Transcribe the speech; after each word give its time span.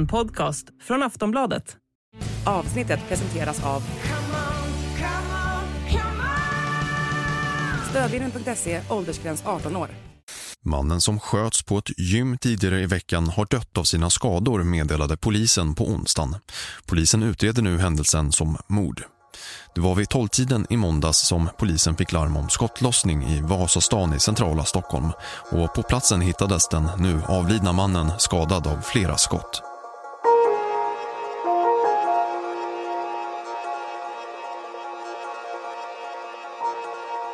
En 0.00 0.06
podcast 0.06 0.66
från 0.82 1.02
Aftonbladet. 1.02 1.76
Avsnittet 2.46 3.00
presenteras 3.08 3.64
av 3.64 3.82
Stödlinjen.se, 7.90 8.80
åldersgräns 8.90 9.42
18 9.46 9.76
år. 9.76 9.88
Mannen 10.64 11.00
som 11.00 11.20
sköts 11.20 11.62
på 11.62 11.78
ett 11.78 11.98
gym 11.98 12.38
tidigare 12.38 12.80
i 12.80 12.86
veckan 12.86 13.28
har 13.28 13.46
dött 13.50 13.78
av 13.78 13.84
sina 13.84 14.10
skador 14.10 14.62
meddelade 14.62 15.16
polisen 15.16 15.74
på 15.74 15.88
onsdagen. 15.88 16.36
Polisen 16.86 17.22
utreder 17.22 17.62
nu 17.62 17.78
händelsen 17.78 18.32
som 18.32 18.56
mord. 18.66 19.02
Det 19.74 19.80
var 19.80 19.94
vid 19.94 20.08
tolvtiden 20.08 20.66
i 20.70 20.76
måndags 20.76 21.26
som 21.26 21.48
polisen 21.58 21.96
fick 21.96 22.12
larm 22.12 22.36
om 22.36 22.48
skottlossning 22.48 23.24
i 23.24 23.40
Vasastan 23.40 24.14
i 24.14 24.20
centrala 24.20 24.64
Stockholm 24.64 25.12
och 25.50 25.74
på 25.74 25.82
platsen 25.82 26.20
hittades 26.20 26.68
den 26.68 26.88
nu 26.98 27.20
avlidna 27.28 27.72
mannen 27.72 28.12
skadad 28.18 28.66
av 28.66 28.80
flera 28.80 29.16
skott. 29.16 29.69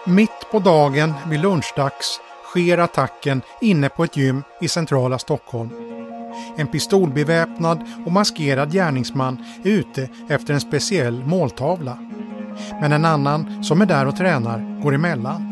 Mitt 0.09 0.51
på 0.51 0.59
dagen 0.59 1.15
vid 1.30 1.41
lunchdags 1.41 2.20
sker 2.45 2.78
attacken 2.78 3.42
inne 3.60 3.88
på 3.88 4.05
ett 4.05 4.16
gym 4.16 4.42
i 4.60 4.69
centrala 4.69 5.19
Stockholm. 5.19 5.70
En 6.56 6.66
pistolbeväpnad 6.66 7.84
och 8.06 8.12
maskerad 8.12 8.73
gärningsman 8.73 9.45
är 9.64 9.70
ute 9.70 10.09
efter 10.28 10.55
en 10.55 10.61
speciell 10.61 11.24
måltavla. 11.24 11.98
Men 12.80 12.92
en 12.92 13.05
annan 13.05 13.64
som 13.64 13.80
är 13.80 13.87
där 13.87 14.06
och 14.06 14.16
tränar 14.16 14.83
går 14.83 14.95
emellan 14.95 15.42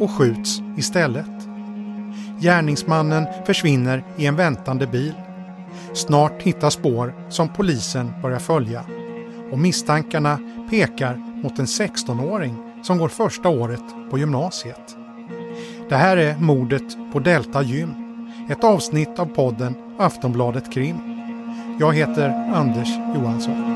och 0.00 0.10
skjuts 0.10 0.60
istället. 0.78 1.48
Gärningsmannen 2.40 3.26
försvinner 3.46 4.04
i 4.16 4.26
en 4.26 4.36
väntande 4.36 4.86
bil. 4.86 5.14
Snart 5.94 6.42
hittas 6.42 6.74
spår 6.74 7.14
som 7.28 7.48
polisen 7.48 8.12
börjar 8.22 8.38
följa 8.38 8.84
och 9.52 9.58
misstankarna 9.58 10.38
pekar 10.70 11.14
mot 11.42 11.58
en 11.58 11.66
16-åring 11.66 12.73
som 12.84 12.98
går 12.98 13.08
första 13.08 13.48
året 13.48 13.82
på 14.10 14.18
gymnasiet. 14.18 14.96
Det 15.88 15.96
här 15.96 16.16
är 16.16 16.36
mordet 16.36 16.96
på 17.12 17.18
Delta 17.18 17.62
Gym, 17.62 17.94
ett 18.50 18.64
avsnitt 18.64 19.18
av 19.18 19.26
podden 19.26 19.74
Aftonbladet 19.98 20.72
Krim. 20.72 20.96
Jag 21.80 21.94
heter 21.94 22.52
Anders 22.54 22.88
Johansson. 23.14 23.74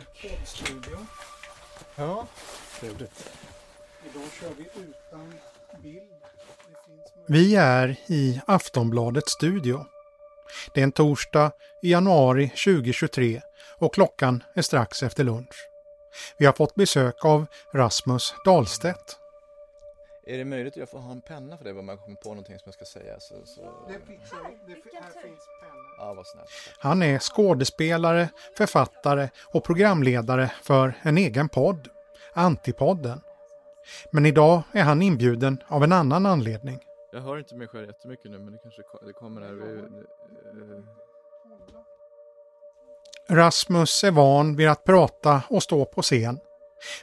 Vår 0.00 0.28
poddstudio. 0.28 0.98
Ja, 1.96 2.26
trevligt. 2.80 3.30
Idag 4.10 4.28
kör 4.40 4.50
vi 4.58 4.62
utan 4.62 5.34
bild. 5.82 6.02
Vi 7.28 7.56
är 7.56 7.96
i 8.06 8.40
Aftonbladets 8.46 9.32
studio. 9.32 9.86
Det 10.74 10.80
är 10.80 10.84
en 10.84 10.92
torsdag 10.92 11.52
i 11.82 11.90
januari 11.90 12.48
2023 12.48 13.40
och 13.78 13.94
klockan 13.94 14.42
är 14.54 14.62
strax 14.62 15.02
efter 15.02 15.24
lunch. 15.24 15.68
Vi 16.38 16.46
har 16.46 16.52
fått 16.52 16.74
besök 16.74 17.24
av 17.24 17.46
Rasmus 17.74 18.34
Dahlstedt. 18.44 19.19
Är 20.30 20.38
det 20.38 20.44
möjligt 20.44 20.72
att 20.72 20.76
jag 20.76 20.88
får 20.88 20.98
ha 20.98 21.12
en 21.12 21.20
penna 21.20 21.58
för 21.58 21.64
det 21.64 21.72
om 21.72 21.88
jag 21.88 22.00
kommer 22.00 22.16
på 22.16 22.28
någonting 22.28 22.58
som 22.58 22.62
jag 22.64 22.74
ska 22.74 22.84
säga? 22.84 23.20
Så, 23.20 23.34
så... 23.44 23.60
Ja, 25.98 26.14
vad 26.14 26.26
snällt. 26.26 26.50
Han 26.78 27.02
är 27.02 27.18
skådespelare, 27.18 28.28
författare 28.56 29.28
och 29.44 29.64
programledare 29.64 30.52
för 30.62 30.94
en 31.02 31.18
egen 31.18 31.48
podd, 31.48 31.88
Antipodden. 32.32 33.20
Men 34.10 34.26
idag 34.26 34.62
är 34.72 34.82
han 34.82 35.02
inbjuden 35.02 35.62
av 35.66 35.84
en 35.84 35.92
annan 35.92 36.26
anledning. 36.26 36.78
Jag 37.12 37.20
hör 37.20 37.38
inte 37.38 37.54
mig 37.54 37.68
själv 37.68 37.86
jättemycket 37.86 38.30
nu 38.30 38.38
men 38.38 38.52
det 38.52 38.58
kanske 38.58 38.82
det 39.06 39.12
kommer 39.12 39.40
här. 39.40 39.82
Rasmus 43.28 44.04
är 44.04 44.10
van 44.10 44.56
vid 44.56 44.68
att 44.68 44.84
prata 44.84 45.42
och 45.48 45.62
stå 45.62 45.84
på 45.84 46.02
scen. 46.02 46.40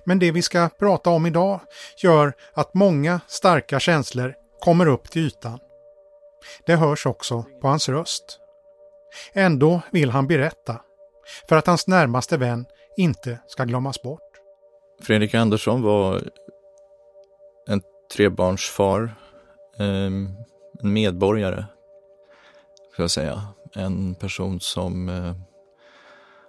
Men 0.03 0.19
det 0.19 0.31
vi 0.31 0.41
ska 0.41 0.69
prata 0.79 1.09
om 1.09 1.25
idag 1.25 1.59
gör 2.03 2.33
att 2.53 2.73
många 2.73 3.21
starka 3.27 3.79
känslor 3.79 4.33
kommer 4.59 4.87
upp 4.87 5.11
till 5.11 5.21
ytan. 5.27 5.59
Det 6.65 6.75
hörs 6.75 7.05
också 7.05 7.45
på 7.61 7.67
hans 7.67 7.89
röst. 7.89 8.39
Ändå 9.33 9.81
vill 9.91 10.09
han 10.09 10.27
berätta, 10.27 10.81
för 11.49 11.55
att 11.55 11.67
hans 11.67 11.87
närmaste 11.87 12.37
vän 12.37 12.65
inte 12.97 13.39
ska 13.47 13.63
glömmas 13.63 14.01
bort. 14.01 14.21
Fredrik 15.01 15.33
Andersson 15.33 15.81
var 15.81 16.23
en 17.67 17.81
trebarnsfar, 18.15 19.15
ehm, 19.79 20.29
en 20.83 20.93
medborgare, 20.93 21.65
ska 22.93 23.03
jag 23.03 23.11
säga. 23.11 23.47
En 23.75 24.15
person 24.15 24.59
som 24.59 25.09
eh, 25.09 25.35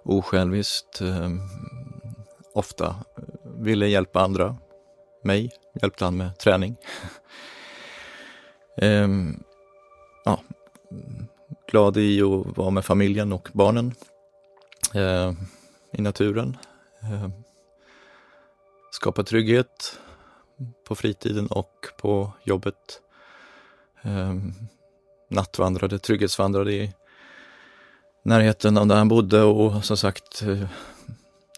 osjälviskt 0.05 1.01
ehm, 1.01 1.41
ofta 2.55 2.97
ville 3.59 3.87
hjälpa 3.87 4.21
andra. 4.21 4.57
Mig 5.25 5.51
hjälpte 5.83 6.05
han 6.05 6.17
med 6.17 6.39
träning. 6.39 6.77
Ehm, 8.81 9.43
ja, 10.25 10.41
glad 11.71 11.97
i 11.97 12.23
att 12.23 12.57
vara 12.57 12.71
med 12.71 12.85
familjen 12.85 13.33
och 13.33 13.49
barnen 13.53 13.95
ehm, 14.95 15.37
i 15.93 16.03
naturen. 16.03 16.57
Ehm, 17.03 17.33
skapa 18.91 19.23
trygghet 19.23 19.99
på 20.89 20.95
fritiden 20.95 21.47
och 21.47 21.87
på 21.97 22.33
jobbet. 22.45 23.01
Ehm, 24.03 24.53
nattvandrade, 25.29 25.99
trygghetsvandrade 25.99 26.73
i 26.73 26.93
närheten 28.23 28.79
av 28.79 28.87
där 28.87 28.97
han 28.97 29.09
bodde 29.09 29.43
och 29.43 29.85
som 29.85 29.97
sagt 29.97 30.43
eh, 30.43 30.69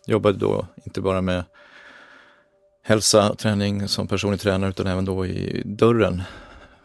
jobbade 0.06 0.39
då 0.39 0.66
inte 0.84 1.00
bara 1.00 1.21
med 1.21 1.44
hälsa, 2.82 3.34
träning 3.34 3.88
som 3.88 4.08
personlig 4.08 4.41
tränare 4.41 4.70
utan 4.70 4.86
även 4.86 5.04
då 5.04 5.26
i 5.26 5.62
dörren 5.64 6.22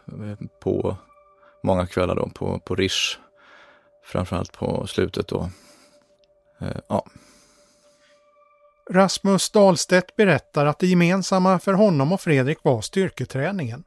eh, 0.08 0.46
på 0.60 0.96
många 1.62 1.86
kvällar 1.86 2.14
då 2.14 2.28
på, 2.28 2.58
på 2.58 2.74
Rish. 2.74 3.18
Framförallt 4.04 4.52
på 4.52 4.86
slutet 4.86 5.28
då. 5.28 5.50
Eh, 6.60 6.76
ja, 6.88 7.04
Rasmus 8.90 9.50
Dahlstedt 9.50 10.16
berättar 10.16 10.66
att 10.66 10.78
det 10.78 10.86
gemensamma 10.86 11.58
för 11.58 11.72
honom 11.72 12.12
och 12.12 12.20
Fredrik 12.20 12.58
var 12.62 12.80
styrketräningen. 12.80 13.84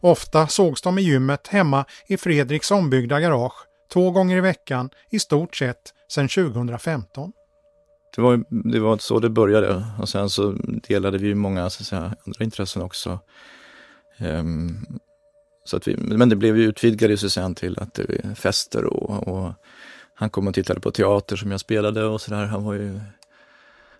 Ofta 0.00 0.48
sågs 0.48 0.82
de 0.82 0.98
i 0.98 1.02
gymmet 1.02 1.48
hemma 1.48 1.84
i 2.06 2.16
Fredriks 2.16 2.70
ombyggda 2.70 3.20
garage 3.20 3.66
två 3.92 4.10
gånger 4.10 4.36
i 4.36 4.40
veckan 4.40 4.90
i 5.10 5.18
stort 5.18 5.56
sett 5.56 5.94
sedan 6.08 6.28
2015 6.28 7.32
det 8.16 8.22
var, 8.22 8.44
det 8.48 8.80
var 8.80 8.98
så 8.98 9.18
det 9.18 9.30
började 9.30 9.84
och 9.98 10.08
sen 10.08 10.30
så 10.30 10.52
delade 10.88 11.18
vi 11.18 11.26
ju 11.26 11.34
många 11.34 11.70
så 11.70 11.82
att 11.82 11.86
säga, 11.86 12.14
andra 12.26 12.44
intressen 12.44 12.82
också. 12.82 13.18
Um, 14.18 14.86
så 15.64 15.76
att 15.76 15.88
vi, 15.88 15.96
men 15.96 16.28
det 16.28 16.36
blev 16.36 16.56
ju 16.56 16.62
utvidgade 16.62 17.16
så 17.16 17.30
sen 17.30 17.54
till 17.54 17.78
att 17.78 17.94
det 17.94 18.06
var 18.08 18.34
fester 18.34 18.84
och, 18.84 19.28
och 19.28 19.52
han 20.14 20.30
kom 20.30 20.48
och 20.48 20.54
tittade 20.54 20.80
på 20.80 20.90
teater 20.90 21.36
som 21.36 21.50
jag 21.50 21.60
spelade 21.60 22.04
och 22.04 22.20
sådär. 22.20 22.44
Han 22.44 22.64
var 22.64 22.74
ju 22.74 23.00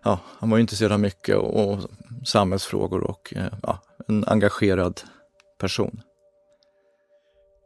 ja, 0.02 0.18
han 0.38 0.50
var 0.50 0.56
ju 0.56 0.60
intresserad 0.60 0.92
av 0.92 1.00
mycket 1.00 1.36
och, 1.36 1.70
och 1.70 1.90
samhällsfrågor 2.24 3.00
och 3.00 3.32
eh, 3.36 3.52
ja, 3.62 3.78
en 4.08 4.24
engagerad 4.26 5.00
person. 5.58 6.02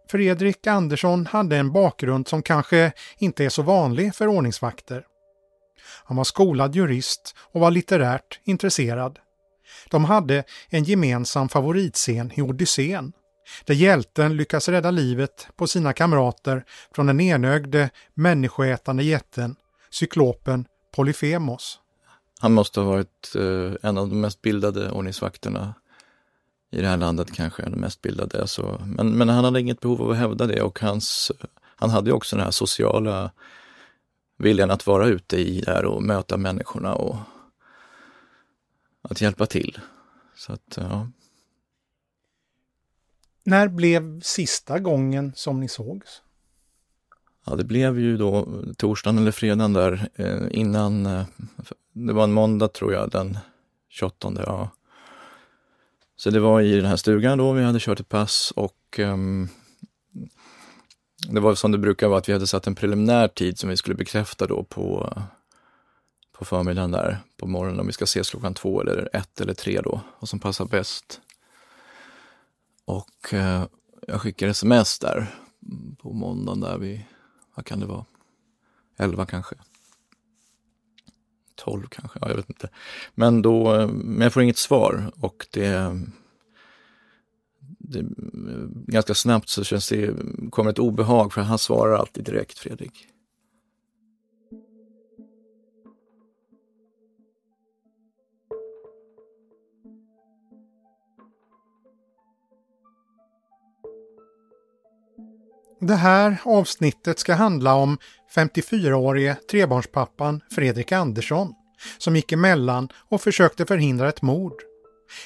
Fredrik 0.09 0.67
Andersson 0.67 1.27
hade 1.27 1.57
en 1.57 1.73
bakgrund 1.73 2.29
som 2.29 2.43
kanske 2.43 2.93
inte 3.19 3.45
är 3.45 3.49
så 3.49 3.63
vanlig 3.63 4.15
för 4.15 4.29
ordningsvakter. 4.29 5.07
Han 6.05 6.17
var 6.17 6.25
skolad 6.25 6.75
jurist 6.75 7.35
och 7.39 7.61
var 7.61 7.71
litterärt 7.71 8.41
intresserad. 8.45 9.19
De 9.91 10.05
hade 10.05 10.45
en 10.69 10.85
gemensam 10.85 11.49
favoritscen 11.49 12.33
i 12.35 12.43
Odysseen, 12.43 13.13
där 13.65 13.75
hjälten 13.75 14.37
lyckas 14.37 14.69
rädda 14.69 14.91
livet 14.91 15.49
på 15.57 15.67
sina 15.67 15.93
kamrater 15.93 16.65
från 16.95 17.07
den 17.07 17.21
enögde 17.21 17.91
människoätande 18.15 19.03
jätten, 19.03 19.57
cyklopen 19.91 20.67
Polyfemos. 20.97 21.79
Han 22.41 22.53
måste 22.53 22.81
ha 22.81 22.87
varit 22.87 23.35
eh, 23.37 23.89
en 23.89 23.99
av 23.99 24.09
de 24.09 24.21
mest 24.21 24.43
bildade 24.43 24.91
ordningsvakterna 24.91 25.75
i 26.73 26.81
det 26.81 26.89
här 26.89 26.97
landet 26.97 27.33
kanske, 27.33 27.63
den 27.63 27.81
mest 27.81 28.03
bildade. 28.03 28.41
Alltså, 28.41 28.83
men, 28.87 29.11
men 29.11 29.29
han 29.29 29.45
hade 29.45 29.61
inget 29.61 29.81
behov 29.81 30.03
av 30.03 30.11
att 30.11 30.17
hävda 30.17 30.47
det 30.47 30.63
och 30.63 30.81
hans, 30.81 31.33
han 31.77 31.91
hade 31.91 32.11
ju 32.11 32.17
också 32.17 32.37
den 32.37 32.45
här 32.45 32.51
sociala 32.51 33.31
viljan 34.37 34.71
att 34.71 34.87
vara 34.87 35.07
ute 35.07 35.37
i 35.37 35.61
där 35.61 35.85
och 35.85 36.03
möta 36.03 36.37
människorna 36.37 36.95
och 36.95 37.17
att 39.03 39.21
hjälpa 39.21 39.47
till. 39.47 39.81
Så 40.37 40.53
att, 40.53 40.75
ja. 40.77 41.09
När 43.45 43.69
blev 43.69 44.21
sista 44.21 44.79
gången 44.79 45.33
som 45.37 45.61
ni 45.61 45.69
sågs? 45.69 46.23
Ja, 47.47 47.57
det 47.57 47.65
blev 47.65 47.99
ju 47.99 48.17
då 48.17 48.63
torsdagen 48.77 49.19
eller 49.19 49.31
fredagen 49.31 49.73
där 49.73 50.09
eh, 50.15 50.47
innan, 50.51 51.07
eh, 51.07 51.27
det 51.93 52.13
var 52.13 52.25
en 52.25 52.33
måndag 52.33 52.69
tror 52.69 52.93
jag, 52.93 53.11
den 53.11 53.39
28. 53.89 54.33
Ja. 54.47 54.71
Så 56.17 56.31
det 56.31 56.41
var 56.41 56.61
i 56.61 56.77
den 56.77 56.87
här 56.87 56.97
stugan 56.97 57.39
då, 57.39 57.53
vi 57.53 57.63
hade 57.63 57.81
kört 57.81 58.01
ett 58.01 58.09
pass 58.09 58.53
och 58.57 58.99
um, 58.99 59.49
det 61.29 61.41
var 61.41 61.55
som 61.55 61.73
det 61.73 61.79
brukar 61.79 62.09
vara 62.09 62.19
att 62.19 62.29
vi 62.29 62.33
hade 62.33 62.47
satt 62.47 62.67
en 62.67 62.75
preliminär 62.75 63.29
tid 63.29 63.59
som 63.59 63.69
vi 63.71 63.77
skulle 63.77 63.97
bekräfta 63.97 64.47
då 64.47 64.65
på, 64.65 65.13
på 66.33 66.45
förmiddagen 66.45 66.91
där 66.91 67.19
på 67.37 67.47
morgonen 67.47 67.81
om 67.81 67.87
vi 67.87 67.93
ska 67.93 68.05
ses 68.05 68.31
klockan 68.31 68.55
två 68.55 68.81
eller 68.81 69.09
ett 69.13 69.41
eller 69.41 69.55
tre 69.55 69.81
då, 69.81 70.01
vad 70.21 70.29
som 70.29 70.41
passar 70.41 70.65
bäst. 70.65 71.21
Och 72.85 73.35
eh, 73.35 73.65
jag 74.07 74.21
skickade 74.21 74.51
sms 74.51 74.99
där 74.99 75.27
mm, 75.67 75.97
på 75.97 76.13
måndagen 76.13 76.61
där 76.61 76.79
vi, 76.79 77.07
vad 77.55 77.67
kan 77.67 77.81
det 77.81 77.87
vara, 77.87 78.05
elva 78.97 79.27
kanske. 79.27 79.55
12 81.55 81.87
kanske, 81.87 82.19
ja, 82.23 82.29
jag 82.29 82.37
vet 82.37 82.51
inte. 82.51 82.69
Men 83.15 83.43
då, 83.43 83.75
eh, 83.75 83.89
men 83.89 84.21
jag 84.21 84.33
får 84.33 84.43
inget 84.43 84.59
svar 84.59 85.13
och 85.21 85.47
det, 85.51 86.01
det 87.89 88.05
ganska 88.87 89.15
snabbt 89.15 89.49
så 89.49 89.65
känns 89.65 89.89
det, 89.89 90.15
kommer 90.51 90.71
ett 90.71 90.79
obehag 90.79 91.33
för 91.33 91.41
han 91.41 91.59
svarar 91.59 91.95
alltid 91.95 92.25
direkt, 92.25 92.59
Fredrik. 92.59 93.07
Det 105.81 105.95
här 105.95 106.37
avsnittet 106.45 107.19
ska 107.19 107.35
handla 107.35 107.75
om 107.75 107.99
54-årige 108.35 109.37
trebarnspappan 109.51 110.41
Fredrik 110.51 110.93
Andersson 110.93 111.55
som 111.99 112.17
gick 112.17 112.33
emellan 112.33 112.89
och 113.09 113.21
försökte 113.21 113.67
förhindra 113.67 114.09
ett 114.09 114.23
mord, 114.23 114.55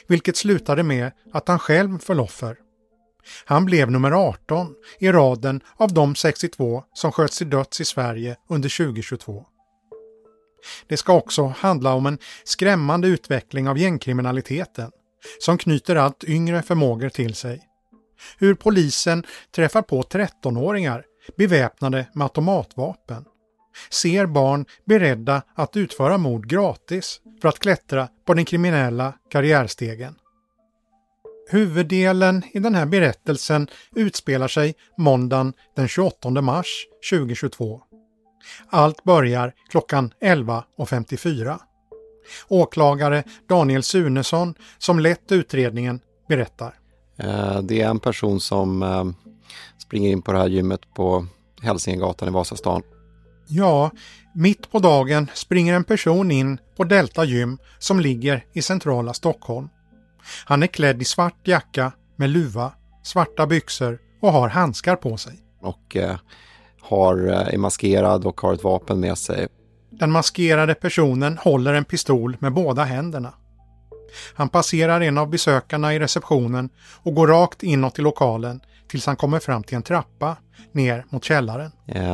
vilket 0.07 0.37
slutade 0.37 0.83
med 0.83 1.13
att 1.33 1.49
han 1.49 1.59
själv 1.59 1.99
föll 1.99 2.21
offer. 2.21 2.57
Han 3.45 3.65
blev 3.65 3.91
nummer 3.91 4.13
18 4.13 4.75
i 4.99 5.13
raden 5.13 5.61
av 5.77 5.93
de 5.93 6.15
62 6.15 6.85
som 6.95 7.13
sköts 7.13 7.39
till 7.39 7.51
döds 7.51 7.81
i 7.81 7.85
Sverige 7.85 8.37
under 8.49 8.87
2022. 8.87 9.47
Det 10.87 10.97
ska 10.97 11.13
också 11.13 11.47
handla 11.47 11.95
om 11.95 12.07
en 12.07 12.19
skrämmande 12.45 13.09
utveckling 13.09 13.69
av 13.69 13.79
gängkriminaliteten 13.79 14.91
som 15.41 15.59
knyter 15.59 15.97
allt 15.97 16.25
yngre 16.25 16.63
förmågor 16.63 17.09
till 17.09 17.35
sig 17.35 17.69
hur 18.39 18.55
polisen 18.55 19.25
träffar 19.55 19.83
på 19.83 20.03
13-åringar 20.03 21.05
beväpnade 21.37 22.07
med 22.15 22.25
automatvapen. 22.25 23.25
Ser 23.91 24.27
barn 24.27 24.65
beredda 24.85 25.43
att 25.55 25.77
utföra 25.77 26.19
mord 26.19 26.49
gratis 26.49 27.21
för 27.43 27.49
att 27.49 27.59
klättra 27.59 28.09
på 28.27 28.35
den 28.35 28.45
kriminella 28.45 29.15
karriärstegen. 29.31 30.15
Huvuddelen 31.51 32.43
i 32.53 32.59
den 32.59 32.75
här 32.75 32.87
berättelsen 32.87 33.69
utspelar 33.97 34.49
sig 34.49 34.75
måndagen 34.97 35.53
den 35.77 35.89
28 35.89 36.31
mars 36.31 36.87
2022. 37.11 37.81
Allt 38.69 39.05
börjar 39.05 39.55
klockan 39.71 40.13
11.54. 40.21 41.59
Åklagare 42.49 43.25
Daniel 43.49 43.83
Sunesson, 43.83 44.55
som 44.79 45.01
lett 45.01 45.33
utredningen, 45.33 46.01
berättar. 46.29 46.75
Eh, 47.17 47.63
det 47.63 47.81
är 47.81 47.89
en 47.89 48.01
person 48.01 48.41
som 48.41 48.83
eh, 48.83 49.05
springer 49.79 50.11
in 50.11 50.23
på 50.23 50.33
det 50.33 50.39
här 50.39 50.49
gymmet 50.49 50.95
på 50.95 51.27
Hälsingegatan 51.63 52.29
i 52.29 52.33
Vasastan. 52.33 52.83
Ja, 53.51 53.91
mitt 54.35 54.71
på 54.71 54.79
dagen 54.79 55.31
springer 55.35 55.75
en 55.75 55.85
person 55.85 56.31
in 56.31 56.59
på 56.77 56.85
Delta 56.85 57.25
gym 57.25 57.59
som 57.79 58.01
ligger 58.01 58.45
i 58.53 58.63
centrala 58.63 59.15
Stockholm. 59.15 59.69
Han 60.45 60.63
är 60.63 60.67
klädd 60.67 61.03
i 61.03 61.05
svart 61.05 61.49
jacka 61.49 61.93
med 62.17 62.31
luva, 62.31 62.73
svarta 63.03 63.47
byxor 63.47 63.99
och 64.23 64.33
har 64.33 64.49
handskar 64.49 64.97
på 64.97 65.17
sig. 65.17 65.39
Och 65.61 65.97
eh, 65.97 66.17
har, 66.81 67.29
eh, 67.29 67.55
är 67.55 67.59
maskerad 67.59 68.27
och 68.27 68.41
har 68.41 68.55
ett 68.55 68.65
vapen 68.65 69.01
med 69.01 69.19
sig. 69.19 69.49
Den 69.91 70.13
maskerade 70.13 70.75
personen 70.75 71.39
håller 71.39 71.75
en 71.75 71.85
pistol 71.85 72.37
med 72.41 72.53
båda 72.53 72.85
händerna. 72.85 73.33
Han 74.35 74.49
passerar 74.49 75.01
en 75.01 75.19
av 75.19 75.31
besökarna 75.31 75.95
i 75.95 75.99
receptionen 75.99 76.71
och 77.03 77.15
går 77.15 77.27
rakt 77.27 77.63
inåt 77.63 77.99
i 77.99 78.03
lokalen 78.03 78.61
tills 78.89 79.07
han 79.07 79.17
kommer 79.17 79.39
fram 79.39 79.63
till 79.63 79.77
en 79.77 79.83
trappa 79.83 80.37
ner 80.73 81.05
mot 81.11 81.25
källaren. 81.25 81.71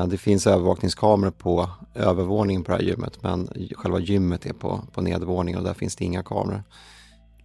Det 0.09 0.19
finns 0.19 0.47
övervakningskameror 0.47 1.31
på 1.31 1.71
övervåningen 1.95 2.65
på 2.65 2.73
det 2.73 2.79
här 2.79 2.85
gymmet 2.85 3.23
men 3.23 3.49
själva 3.77 3.99
gymmet 3.99 4.47
är 4.47 4.53
på, 4.53 4.81
på 4.93 5.01
nedervåningen 5.01 5.59
och 5.59 5.65
där 5.65 5.75
finns 5.75 5.97
det 5.97 6.05
inga 6.05 6.23
kameror. 6.23 6.63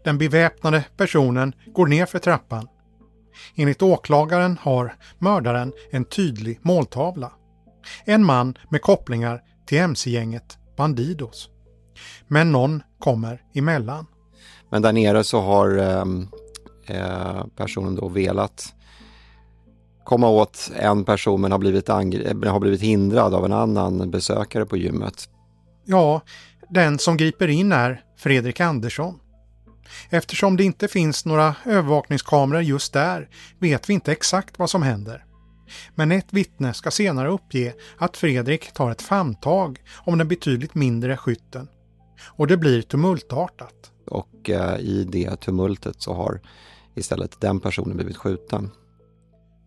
Den 0.04 0.18
beväpnade 0.18 0.84
personen 0.98 1.54
går 1.66 1.88
ner 1.88 2.06
för 2.06 2.20
trappan. 2.20 2.68
Enligt 3.56 3.82
åklagaren 3.82 4.58
har 4.62 4.96
mördaren 5.20 5.74
en 5.92 6.06
tydlig 6.06 6.60
måltavla. 6.62 7.32
En 8.06 8.26
man 8.26 8.58
med 8.70 8.82
kopplingar 8.82 9.42
till 9.66 9.78
mc-gänget 9.78 10.58
Bandidos. 10.78 11.50
Men 12.28 12.52
någon 12.52 12.84
kommer 13.00 13.42
emellan. 13.54 14.06
Men 14.70 14.82
där 14.82 14.94
nere 14.94 15.24
så 15.24 15.42
har 15.42 15.78
ehm, 15.78 16.28
eh, 16.88 17.46
personen 17.56 17.96
då 17.96 18.08
velat 18.08 18.74
komma 20.10 20.30
åt 20.30 20.72
en 20.76 21.04
person 21.04 21.42
men 21.42 21.52
har 21.52 21.60
blivit, 21.60 21.90
eh, 21.90 21.96
har 22.46 22.60
blivit 22.60 22.82
hindrad 22.82 23.34
av 23.34 23.46
en 23.46 23.54
annan 23.54 24.12
besökare 24.12 24.66
på 24.66 24.78
gymmet. 24.78 25.30
Ja, 25.86 26.22
den 26.70 27.00
som 27.00 27.18
griper 27.18 27.48
in 27.48 27.72
är 27.72 28.02
Fredrik 28.18 28.60
Andersson. 28.60 29.20
Eftersom 30.10 30.58
det 30.58 30.64
inte 30.64 30.88
finns 30.88 31.26
några 31.26 31.56
övervakningskameror 31.66 32.62
just 32.62 32.94
där 32.94 33.30
vet 33.60 33.90
vi 33.90 33.94
inte 33.94 34.12
exakt 34.12 34.60
vad 34.60 34.70
som 34.70 34.84
händer. 34.84 35.26
Men 35.96 36.12
ett 36.12 36.34
vittne 36.34 36.74
ska 36.74 36.92
senare 36.92 37.30
uppge 37.30 37.74
att 37.98 38.18
Fredrik 38.18 38.74
tar 38.74 38.92
ett 38.92 39.02
famntag 39.02 39.80
om 40.06 40.18
den 40.18 40.28
betydligt 40.28 40.76
mindre 40.76 41.18
skytten. 41.18 41.68
Och 42.38 42.48
det 42.48 42.58
blir 42.58 42.82
tumultartat 42.82 43.92
och 44.08 44.50
eh, 44.50 44.80
i 44.80 45.08
det 45.12 45.36
tumultet 45.36 45.96
så 46.02 46.14
har 46.14 46.42
istället 46.96 47.42
den 47.42 47.60
personen 47.60 47.98
blivit 47.98 48.18
skjuten. 48.18 48.72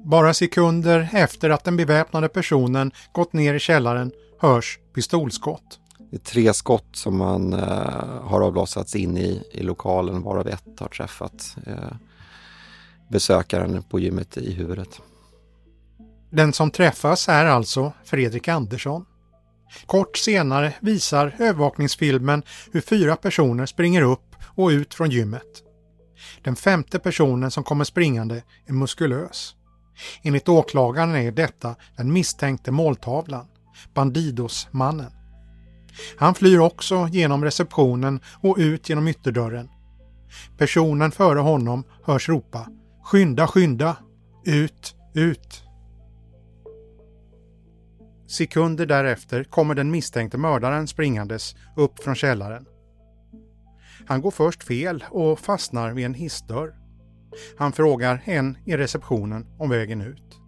Bara 0.04 0.34
sekunder 0.34 1.08
efter 1.12 1.50
att 1.50 1.64
den 1.64 1.76
beväpnade 1.76 2.28
personen 2.28 2.92
gått 3.12 3.32
ner 3.32 3.54
i 3.54 3.58
källaren 3.58 4.12
hörs 4.40 4.78
pistolskott. 4.94 5.78
Det 6.10 6.16
är 6.16 6.20
tre 6.20 6.54
skott 6.54 6.88
som 6.92 7.16
man 7.16 7.52
eh, 7.52 8.22
har 8.22 8.40
avlossats 8.40 8.96
in 8.96 9.16
i, 9.16 9.42
i 9.50 9.62
lokalen 9.62 10.22
varav 10.22 10.48
ett 10.48 10.80
har 10.80 10.88
träffat 10.88 11.56
eh, 11.66 11.96
besökaren 13.10 13.82
på 13.82 14.00
gymmet 14.00 14.36
i 14.36 14.52
huvudet. 14.52 15.00
Den 16.30 16.52
som 16.52 16.70
träffas 16.70 17.28
är 17.28 17.44
alltså 17.44 17.92
Fredrik 18.04 18.48
Andersson. 18.48 19.04
Kort 19.86 20.16
senare 20.16 20.74
visar 20.80 21.36
övervakningsfilmen 21.38 22.42
hur 22.72 22.80
fyra 22.80 23.16
personer 23.16 23.66
springer 23.66 24.02
upp 24.02 24.36
och 24.54 24.68
ut 24.68 24.94
från 24.94 25.10
gymmet. 25.10 25.62
Den 26.42 26.56
femte 26.56 26.98
personen 26.98 27.50
som 27.50 27.64
kommer 27.64 27.84
springande 27.84 28.42
är 28.66 28.72
muskulös. 28.72 29.54
Enligt 30.22 30.48
åklagaren 30.48 31.14
är 31.14 31.32
detta 31.32 31.74
den 31.96 32.12
misstänkte 32.12 32.70
måltavlan, 32.70 33.46
Bandidos-mannen. 33.94 35.12
Han 36.16 36.34
flyr 36.34 36.58
också 36.58 37.08
genom 37.10 37.44
receptionen 37.44 38.20
och 38.40 38.56
ut 38.58 38.88
genom 38.88 39.08
ytterdörren. 39.08 39.68
Personen 40.58 41.12
före 41.12 41.38
honom 41.38 41.84
hörs 42.04 42.28
ropa 42.28 42.68
”Skynda, 43.04 43.46
skynda! 43.46 43.96
Ut, 44.44 44.94
ut!” 45.14 45.62
Sekunder 48.26 48.86
därefter 48.86 49.44
kommer 49.44 49.74
den 49.74 49.90
misstänkte 49.90 50.38
mördaren 50.38 50.86
springandes 50.86 51.54
upp 51.76 52.02
från 52.02 52.14
källaren. 52.14 52.66
Han 54.06 54.20
går 54.20 54.30
först 54.30 54.64
fel 54.64 55.04
och 55.10 55.38
fastnar 55.38 55.92
vid 55.92 56.06
en 56.06 56.14
hissdörr. 56.14 56.81
Han 57.58 57.72
frågar 57.72 58.22
en 58.24 58.58
i 58.64 58.76
receptionen 58.76 59.46
om 59.58 59.70
vägen 59.70 60.00
ut. 60.00 60.38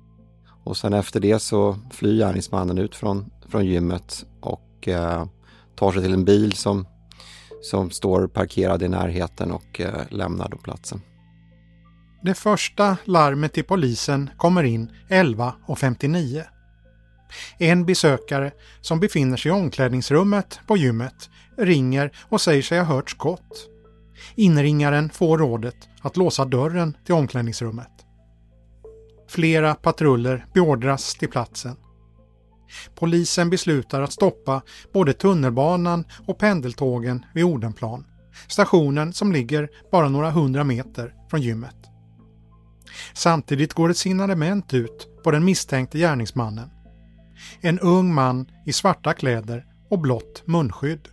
Och 0.64 0.76
sen 0.76 0.92
efter 0.92 1.20
det 1.20 1.38
så 1.38 1.76
flyr 1.90 2.18
gärningsmannen 2.18 2.78
ut 2.78 2.94
från, 2.94 3.30
från 3.48 3.66
gymmet 3.66 4.26
och 4.40 4.88
eh, 4.88 5.26
tar 5.76 5.92
sig 5.92 6.02
till 6.02 6.12
en 6.12 6.24
bil 6.24 6.52
som, 6.52 6.86
som 7.62 7.90
står 7.90 8.26
parkerad 8.26 8.82
i 8.82 8.88
närheten 8.88 9.50
och 9.52 9.80
eh, 9.80 10.02
lämnar 10.10 10.48
då 10.48 10.56
platsen. 10.56 11.00
Det 12.22 12.34
första 12.34 12.96
larmet 13.04 13.52
till 13.52 13.64
polisen 13.64 14.30
kommer 14.36 14.62
in 14.62 14.90
11.59. 15.08 16.42
En 17.58 17.86
besökare 17.86 18.52
som 18.80 19.00
befinner 19.00 19.36
sig 19.36 19.48
i 19.48 19.52
omklädningsrummet 19.52 20.60
på 20.66 20.76
gymmet 20.76 21.30
ringer 21.56 22.12
och 22.28 22.40
säger 22.40 22.62
sig 22.62 22.78
ha 22.78 22.84
hört 22.84 23.10
skott. 23.10 23.68
Inringaren 24.34 25.10
får 25.10 25.38
rådet 25.38 25.88
att 26.02 26.16
låsa 26.16 26.44
dörren 26.44 26.96
till 27.04 27.14
omklädningsrummet. 27.14 27.90
Flera 29.28 29.74
patruller 29.74 30.46
beordras 30.54 31.14
till 31.14 31.28
platsen. 31.30 31.76
Polisen 32.94 33.50
beslutar 33.50 34.00
att 34.00 34.12
stoppa 34.12 34.62
både 34.92 35.12
tunnelbanan 35.12 36.04
och 36.26 36.38
pendeltågen 36.38 37.24
vid 37.34 37.44
Odenplan, 37.44 38.06
stationen 38.48 39.12
som 39.12 39.32
ligger 39.32 39.68
bara 39.92 40.08
några 40.08 40.30
hundra 40.30 40.64
meter 40.64 41.14
från 41.30 41.42
gymmet. 41.42 41.76
Samtidigt 43.14 43.72
går 43.72 43.90
ett 43.90 43.96
signalement 43.96 44.74
ut 44.74 45.08
på 45.24 45.30
den 45.30 45.44
misstänkte 45.44 45.98
gärningsmannen. 45.98 46.70
En 47.60 47.78
ung 47.80 48.14
man 48.14 48.46
i 48.66 48.72
svarta 48.72 49.12
kläder 49.12 49.64
och 49.90 49.98
blått 49.98 50.42
munskydd. 50.46 51.08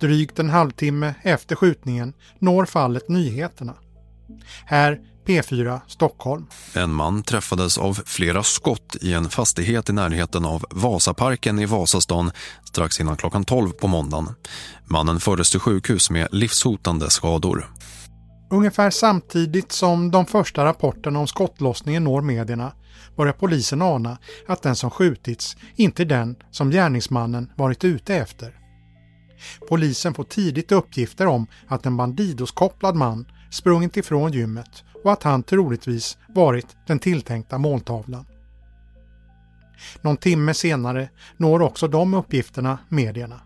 Drygt 0.00 0.38
en 0.38 0.50
halvtimme 0.50 1.14
efter 1.22 1.56
skjutningen 1.56 2.12
når 2.38 2.64
fallet 2.64 3.08
nyheterna. 3.08 3.74
Här 4.66 5.00
P4 5.26 5.80
Stockholm. 5.86 6.46
En 6.74 6.92
man 6.92 7.22
träffades 7.22 7.78
av 7.78 7.94
flera 8.06 8.42
skott 8.42 8.96
i 9.00 9.12
en 9.12 9.30
fastighet 9.30 9.90
i 9.90 9.92
närheten 9.92 10.44
av 10.44 10.64
Vasaparken 10.70 11.58
i 11.58 11.66
Vasastan 11.66 12.30
strax 12.64 13.00
innan 13.00 13.16
klockan 13.16 13.44
12 13.44 13.70
på 13.70 13.86
måndagen. 13.86 14.34
Mannen 14.84 15.20
fördes 15.20 15.50
till 15.50 15.60
sjukhus 15.60 16.10
med 16.10 16.28
livshotande 16.32 17.10
skador. 17.10 17.70
Ungefär 18.50 18.90
samtidigt 18.90 19.72
som 19.72 20.10
de 20.10 20.26
första 20.26 20.64
rapporterna 20.64 21.18
om 21.18 21.26
skottlossningen 21.26 22.04
når 22.04 22.22
medierna 22.22 22.72
börjar 23.16 23.32
polisen 23.32 23.82
ana 23.82 24.18
att 24.48 24.62
den 24.62 24.76
som 24.76 24.90
skjutits 24.90 25.56
inte 25.76 26.02
är 26.02 26.06
den 26.06 26.36
som 26.50 26.70
gärningsmannen 26.70 27.52
varit 27.56 27.84
ute 27.84 28.16
efter. 28.16 28.54
Polisen 29.68 30.14
får 30.14 30.24
tidigt 30.24 30.72
uppgifter 30.72 31.26
om 31.26 31.46
att 31.66 31.86
en 31.86 31.96
Bandidos-kopplad 31.96 32.96
man 32.96 33.26
sprungit 33.50 33.96
ifrån 33.96 34.32
gymmet 34.32 34.84
och 35.04 35.12
att 35.12 35.22
han 35.22 35.42
troligtvis 35.42 36.18
varit 36.28 36.76
den 36.86 36.98
tilltänkta 36.98 37.58
måltavlan. 37.58 38.26
Någon 40.00 40.16
timme 40.16 40.54
senare 40.54 41.08
når 41.36 41.62
också 41.62 41.88
de 41.88 42.14
uppgifterna 42.14 42.78
medierna. 42.88 43.40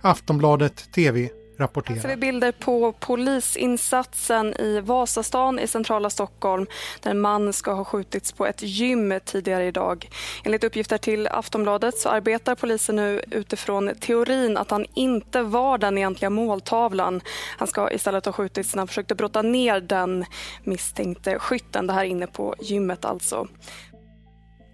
Aftonbladet 0.00 0.92
TV 0.94 1.30
rapporterar. 1.58 1.96
Här 1.96 2.02
ser 2.02 2.08
vi 2.08 2.16
bilder 2.16 2.52
på 2.52 2.92
polisinsatsen 2.92 4.54
i 4.60 4.80
Vasastan 4.80 5.58
i 5.58 5.66
centrala 5.66 6.10
Stockholm 6.10 6.66
där 7.00 7.10
en 7.10 7.20
man 7.20 7.52
ska 7.52 7.72
ha 7.72 7.84
skjutits 7.84 8.32
på 8.32 8.46
ett 8.46 8.62
gym 8.62 9.14
tidigare 9.24 9.66
idag. 9.66 10.08
Enligt 10.44 10.64
uppgifter 10.64 10.98
till 10.98 11.28
Aftonbladet 11.28 11.98
så 11.98 12.08
arbetar 12.08 12.54
polisen 12.54 12.96
nu 12.96 13.22
utifrån 13.30 13.90
teorin 14.00 14.56
att 14.56 14.70
han 14.70 14.86
inte 14.94 15.42
var 15.42 15.78
den 15.78 15.98
egentliga 15.98 16.30
måltavlan. 16.30 17.20
Han 17.58 17.68
ska 17.68 17.90
istället 17.90 18.24
ha 18.24 18.32
skjutits 18.32 18.74
när 18.74 18.80
han 18.80 18.88
försökte 18.88 19.14
brotta 19.14 19.42
ner 19.42 19.80
den 19.80 20.24
misstänkte 20.64 21.38
skytten. 21.38 21.86
Det 21.86 21.92
här 21.92 22.04
inne 22.04 22.26
på 22.26 22.54
gymmet 22.60 23.04
alltså. 23.04 23.48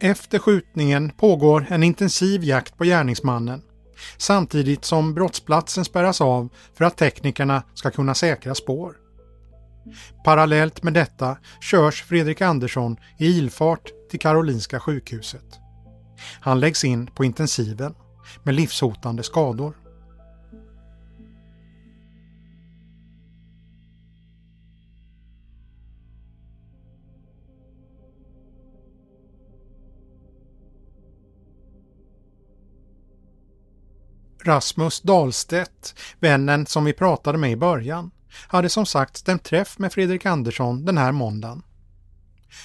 Efter 0.00 0.38
skjutningen 0.38 1.10
pågår 1.10 1.66
en 1.68 1.82
intensiv 1.82 2.44
jakt 2.44 2.78
på 2.78 2.84
gärningsmannen 2.84 3.62
samtidigt 4.16 4.84
som 4.84 5.14
brottsplatsen 5.14 5.84
spärras 5.84 6.20
av 6.20 6.48
för 6.74 6.84
att 6.84 6.96
teknikerna 6.96 7.62
ska 7.74 7.90
kunna 7.90 8.14
säkra 8.14 8.54
spår. 8.54 8.96
Parallellt 10.24 10.82
med 10.82 10.94
detta 10.94 11.36
körs 11.60 12.02
Fredrik 12.02 12.40
Andersson 12.40 12.96
i 13.18 13.26
ilfart 13.26 13.90
till 14.10 14.20
Karolinska 14.20 14.80
sjukhuset. 14.80 15.58
Han 16.40 16.60
läggs 16.60 16.84
in 16.84 17.06
på 17.06 17.24
intensiven 17.24 17.94
med 18.42 18.54
livshotande 18.54 19.22
skador. 19.22 19.74
Rasmus 34.44 35.00
Dahlstedt, 35.00 35.94
vännen 36.20 36.66
som 36.66 36.84
vi 36.84 36.92
pratade 36.92 37.38
med 37.38 37.50
i 37.50 37.56
början, 37.56 38.10
hade 38.48 38.68
som 38.68 38.86
sagt 38.86 39.16
stämt 39.16 39.44
träff 39.44 39.78
med 39.78 39.92
Fredrik 39.92 40.26
Andersson 40.26 40.84
den 40.84 40.98
här 40.98 41.12
måndagen. 41.12 41.62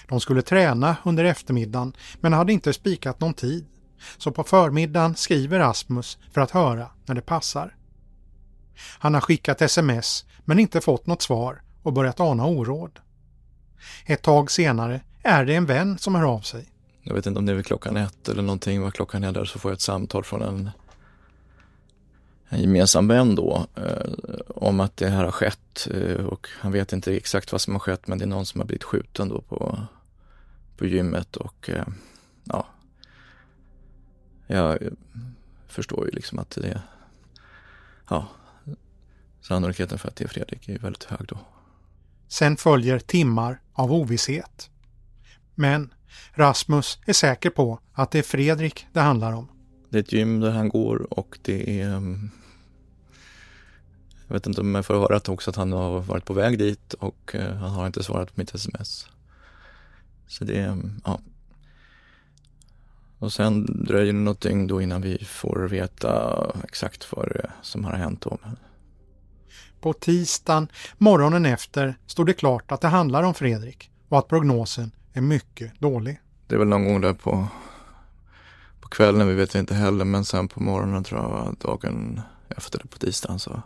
De 0.07 0.19
skulle 0.19 0.41
träna 0.41 0.95
under 1.03 1.23
eftermiddagen 1.23 1.93
men 2.19 2.33
hade 2.33 2.53
inte 2.53 2.73
spikat 2.73 3.19
någon 3.19 3.33
tid. 3.33 3.65
Så 4.17 4.31
på 4.31 4.43
förmiddagen 4.43 5.15
skriver 5.15 5.59
Rasmus 5.59 6.17
för 6.31 6.41
att 6.41 6.51
höra 6.51 6.89
när 7.05 7.15
det 7.15 7.21
passar. 7.21 7.75
Han 8.99 9.13
har 9.13 9.21
skickat 9.21 9.61
sms 9.61 10.25
men 10.45 10.59
inte 10.59 10.81
fått 10.81 11.07
något 11.07 11.21
svar 11.21 11.61
och 11.83 11.93
börjat 11.93 12.19
ana 12.19 12.45
oråd. 12.45 12.99
Ett 14.05 14.21
tag 14.21 14.51
senare 14.51 15.01
är 15.23 15.45
det 15.45 15.55
en 15.55 15.65
vän 15.65 15.97
som 15.97 16.15
hör 16.15 16.23
av 16.23 16.41
sig. 16.41 16.69
Jag 17.01 17.13
vet 17.13 17.25
inte 17.25 17.39
om 17.39 17.45
det 17.45 17.51
är 17.51 17.55
vid 17.55 17.65
klockan 17.65 17.97
ett 17.97 18.29
eller 18.29 18.41
någonting 18.41 18.81
vad 18.81 18.93
klockan 18.93 19.23
är 19.23 19.31
där 19.31 19.45
så 19.45 19.59
får 19.59 19.71
jag 19.71 19.75
ett 19.75 19.81
samtal 19.81 20.23
från 20.23 20.41
en 20.41 20.69
en 22.53 22.61
gemensam 22.61 23.07
vän 23.07 23.35
då 23.35 23.67
eh, 23.75 24.11
om 24.47 24.79
att 24.79 24.97
det 24.97 25.09
här 25.09 25.23
har 25.23 25.31
skett 25.31 25.87
eh, 25.91 26.25
och 26.25 26.47
han 26.59 26.71
vet 26.71 26.93
inte 26.93 27.15
exakt 27.15 27.51
vad 27.51 27.61
som 27.61 27.73
har 27.73 27.79
skett 27.79 28.07
men 28.07 28.17
det 28.17 28.25
är 28.25 28.27
någon 28.27 28.45
som 28.45 28.59
har 28.59 28.65
blivit 28.65 28.83
skjuten 28.83 29.29
då 29.29 29.41
på, 29.41 29.79
på 30.77 30.85
gymmet 30.85 31.35
och 31.35 31.69
eh, 31.69 31.85
ja, 32.43 32.67
jag 34.47 34.79
förstår 35.67 36.05
ju 36.05 36.11
liksom 36.11 36.39
att 36.39 36.49
det, 36.49 36.81
ja, 38.09 38.27
sannolikheten 39.41 39.99
för 39.99 40.07
att 40.07 40.15
det 40.15 40.23
är 40.23 40.27
Fredrik 40.27 40.69
är 40.69 40.79
väldigt 40.79 41.03
hög 41.03 41.27
då. 41.27 41.37
Sen 42.27 42.57
följer 42.57 42.99
timmar 42.99 43.61
av 43.73 43.93
ovisshet. 43.93 44.69
Men 45.55 45.93
Rasmus 46.33 46.99
är 47.05 47.13
säker 47.13 47.49
på 47.49 47.79
att 47.93 48.11
det 48.11 48.19
är 48.19 48.23
Fredrik 48.23 48.87
det 48.93 48.99
handlar 48.99 49.33
om. 49.33 49.47
Det 49.89 49.97
är 49.97 50.01
ett 50.01 50.13
gym 50.13 50.39
där 50.39 50.51
han 50.51 50.69
går 50.69 51.13
och 51.13 51.39
det 51.41 51.81
är 51.81 51.87
mm, 51.87 52.31
jag 54.27 54.33
vet 54.33 54.47
inte 54.47 54.61
om 54.61 54.75
jag 54.75 54.85
får 54.85 54.93
höra 54.93 55.33
också 55.33 55.49
att 55.49 55.55
han 55.55 55.71
har 55.71 55.99
varit 55.99 56.25
på 56.25 56.33
väg 56.33 56.59
dit 56.59 56.93
och 56.93 57.35
eh, 57.35 57.53
han 57.53 57.71
har 57.71 57.87
inte 57.87 58.03
svarat 58.03 58.27
på 58.27 58.41
mitt 58.41 58.55
sms. 58.55 59.07
Så 60.27 60.43
det, 60.43 60.59
mm, 60.59 61.01
ja. 61.05 61.19
Och 63.19 63.33
sen 63.33 63.65
dröjer 63.85 64.13
det 64.13 64.19
något 64.19 64.41
dygn 64.41 64.67
då 64.67 64.81
innan 64.81 65.01
vi 65.01 65.25
får 65.25 65.67
veta 65.67 66.35
exakt 66.63 67.11
vad 67.11 67.27
det 67.29 67.51
som 67.61 67.85
har 67.85 67.93
hänt 67.93 68.21
då. 68.21 68.37
På 69.81 69.93
tisdagen, 69.93 70.67
morgonen 70.97 71.45
efter, 71.45 71.95
stod 72.05 72.25
det 72.25 72.33
klart 72.33 72.71
att 72.71 72.81
det 72.81 72.87
handlar 72.87 73.23
om 73.23 73.33
Fredrik 73.33 73.91
och 74.09 74.19
att 74.19 74.27
prognosen 74.27 74.91
är 75.13 75.21
mycket 75.21 75.79
dålig. 75.79 76.19
Det 76.47 76.55
är 76.55 76.59
väl 76.59 76.67
någon 76.67 76.85
gång 76.85 77.01
där 77.01 77.13
på, 77.13 77.47
på 78.79 78.87
kvällen, 78.87 79.27
vi 79.27 79.33
vet 79.33 79.55
inte 79.55 79.75
heller, 79.75 80.05
men 80.05 80.25
sen 80.25 80.47
på 80.47 80.63
morgonen 80.63 81.03
tror 81.03 81.21
jag, 81.21 81.55
dagen 81.59 82.21
efter 82.49 82.79
på 82.79 82.97
tisdagen 82.97 83.39
så 83.39 83.61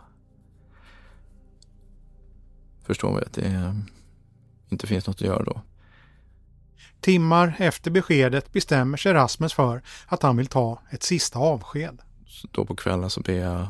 förstår 2.88 3.16
vi 3.16 3.24
att 3.24 3.32
det 3.32 3.74
inte 4.68 4.86
finns 4.86 5.06
något 5.06 5.16
att 5.16 5.20
göra 5.20 5.42
då. 5.42 5.62
Timmar 7.00 7.56
efter 7.58 7.90
beskedet 7.90 8.52
bestämmer 8.52 8.96
sig 8.96 9.12
Rasmus 9.12 9.52
för 9.52 9.82
att 10.06 10.22
han 10.22 10.36
vill 10.36 10.46
ta 10.46 10.82
ett 10.90 11.02
sista 11.02 11.38
avsked. 11.38 11.98
Så 12.26 12.48
då 12.52 12.64
på 12.64 12.76
kvällen 12.76 13.10
så 13.10 13.20
ber 13.20 13.32
jag 13.32 13.66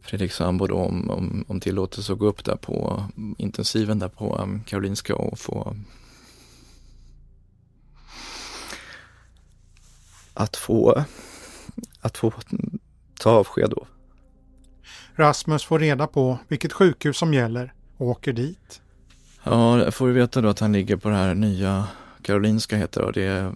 Fredrik 0.00 0.32
sambo 0.32 0.66
då 0.66 0.76
om, 0.76 1.10
om, 1.10 1.44
om 1.48 1.60
tillåtelse 1.60 2.12
att 2.12 2.18
gå 2.18 2.26
upp 2.26 2.44
där 2.44 2.56
på 2.56 3.04
intensiven 3.38 3.98
där 3.98 4.08
på 4.08 4.38
um, 4.38 4.64
Karolinska 4.64 5.16
och 5.16 5.38
få 5.38 5.76
att 10.34 10.56
få 10.56 11.04
att 12.00 12.16
få 12.18 12.32
ta 13.20 13.30
avsked 13.30 13.70
då. 13.70 13.86
Rasmus 15.16 15.64
får 15.64 15.78
reda 15.78 16.06
på 16.06 16.38
vilket 16.48 16.72
sjukhus 16.72 17.16
som 17.16 17.34
gäller 17.34 17.72
och 17.96 18.06
åker 18.06 18.32
dit. 18.32 18.80
Ja, 19.44 19.78
jag 19.78 19.94
får 19.94 20.08
veta 20.08 20.40
då 20.40 20.48
att 20.48 20.60
han 20.60 20.72
ligger 20.72 20.96
på 20.96 21.08
det 21.08 21.16
här 21.16 21.34
nya 21.34 21.88
Karolinska 22.22 22.76
heter 22.76 23.00
det. 23.00 23.06
och 23.06 23.12
det 23.12 23.52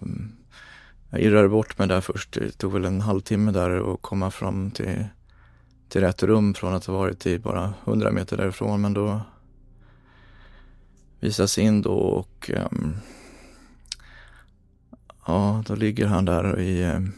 jag 1.09 1.21
irrade 1.21 1.49
bort 1.49 1.77
mig 1.77 1.87
där 1.87 2.01
först. 2.01 2.31
Det 2.31 2.51
tog 2.51 2.73
väl 2.73 2.85
en 2.85 3.01
halvtimme 3.01 3.51
där 3.51 3.93
att 3.93 4.01
komma 4.01 4.31
fram 4.31 4.71
till, 4.71 5.05
till 5.89 6.01
rätt 6.01 6.23
rum 6.23 6.53
från 6.53 6.73
att 6.73 6.85
ha 6.85 6.93
varit 6.93 7.25
i 7.25 7.39
bara 7.39 7.73
100 7.85 8.11
meter 8.11 8.37
därifrån. 8.37 8.81
Men 8.81 8.93
då 8.93 9.21
visas 11.19 11.57
in 11.57 11.81
då 11.81 11.93
och 11.93 12.51
um, 12.71 12.97
ja, 15.27 15.63
då 15.67 15.75
ligger 15.75 16.07
han 16.07 16.25
där 16.25 16.59
i 16.59 16.85
um, 16.85 17.13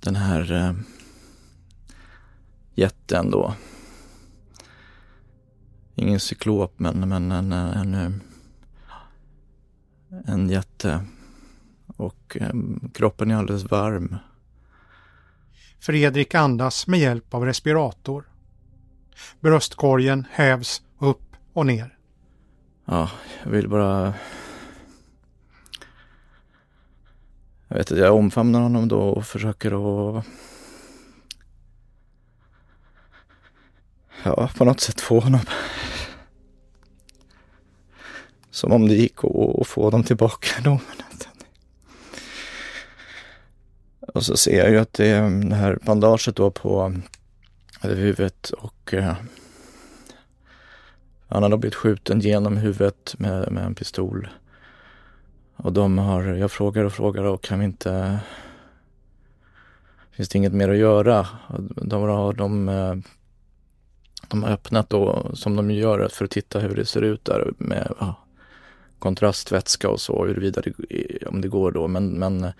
den 0.00 0.16
här 0.16 0.52
um, 0.52 0.84
jätten 2.74 3.30
då. 3.30 3.54
Ingen 5.94 6.20
cyklop 6.20 6.74
men, 6.76 7.08
men 7.08 7.32
en, 7.32 7.52
en, 7.52 7.94
en, 7.94 8.22
en 10.26 10.48
jätte 10.48 11.04
och 11.96 12.36
eh, 12.40 12.52
kroppen 12.94 13.30
är 13.30 13.36
alldeles 13.36 13.70
varm. 13.70 14.16
Fredrik 15.80 16.34
andas 16.34 16.86
med 16.86 17.00
hjälp 17.00 17.34
av 17.34 17.44
respirator. 17.44 18.24
Bröstkorgen 19.40 20.26
hävs 20.30 20.82
upp 20.98 21.36
och 21.52 21.66
ner. 21.66 21.98
Ja, 22.84 23.10
jag 23.44 23.50
vill 23.50 23.68
bara... 23.68 24.14
Jag 27.68 27.76
vet 27.76 27.90
inte, 27.90 28.02
jag 28.02 28.16
omfamnar 28.16 28.60
honom 28.60 28.88
då 28.88 29.00
och 29.00 29.26
försöker 29.26 29.72
att... 30.18 30.24
Ja, 34.24 34.50
på 34.56 34.64
något 34.64 34.80
sätt 34.80 35.00
få 35.00 35.20
honom 35.20 35.40
som 38.50 38.72
om 38.72 38.88
det 38.88 38.94
gick 38.94 39.24
att 39.24 39.66
få 39.66 39.90
dem 39.90 40.04
tillbaka 40.04 40.60
då. 40.64 40.80
Och 44.14 44.24
så 44.24 44.36
ser 44.36 44.58
jag 44.58 44.70
ju 44.70 44.78
att 44.78 44.92
det 44.92 45.06
är 45.06 45.48
det 45.48 45.54
här 45.54 45.78
bandaget 45.82 46.36
då 46.36 46.50
på 46.50 46.94
eh, 47.82 47.90
huvudet 47.90 48.50
och 48.50 48.94
eh, 48.94 49.14
han 51.28 51.42
har 51.42 51.50
då 51.50 51.56
blivit 51.56 51.74
skjuten 51.74 52.20
genom 52.20 52.56
huvudet 52.56 53.14
med, 53.18 53.52
med 53.52 53.64
en 53.64 53.74
pistol. 53.74 54.28
Och 55.56 55.72
de 55.72 55.98
har, 55.98 56.22
jag 56.22 56.50
frågar 56.50 56.84
och 56.84 56.92
frågar 56.92 57.22
och 57.22 57.42
kan 57.42 57.58
vi 57.58 57.64
inte, 57.64 58.18
finns 60.10 60.28
det 60.28 60.38
inget 60.38 60.52
mer 60.52 60.68
att 60.68 60.76
göra? 60.76 61.28
De 61.58 62.02
har, 62.02 62.32
de, 62.32 62.68
eh, 62.68 62.94
de 64.32 64.42
har 64.42 64.50
öppnat 64.50 64.90
då 64.90 65.30
som 65.34 65.56
de 65.56 65.70
gör 65.70 66.08
för 66.08 66.24
att 66.24 66.30
titta 66.30 66.58
hur 66.58 66.76
det 66.76 66.86
ser 66.86 67.02
ut 67.02 67.24
där 67.24 67.52
med 67.58 67.92
ja, 68.00 68.14
kontrastvätska 68.98 69.88
och 69.88 70.00
så, 70.00 70.26
huruvida 70.26 70.60
det, 70.60 71.26
om 71.26 71.40
det 71.40 71.48
går 71.48 71.72
då. 71.72 71.88
Men, 71.88 72.08
men 72.08 72.52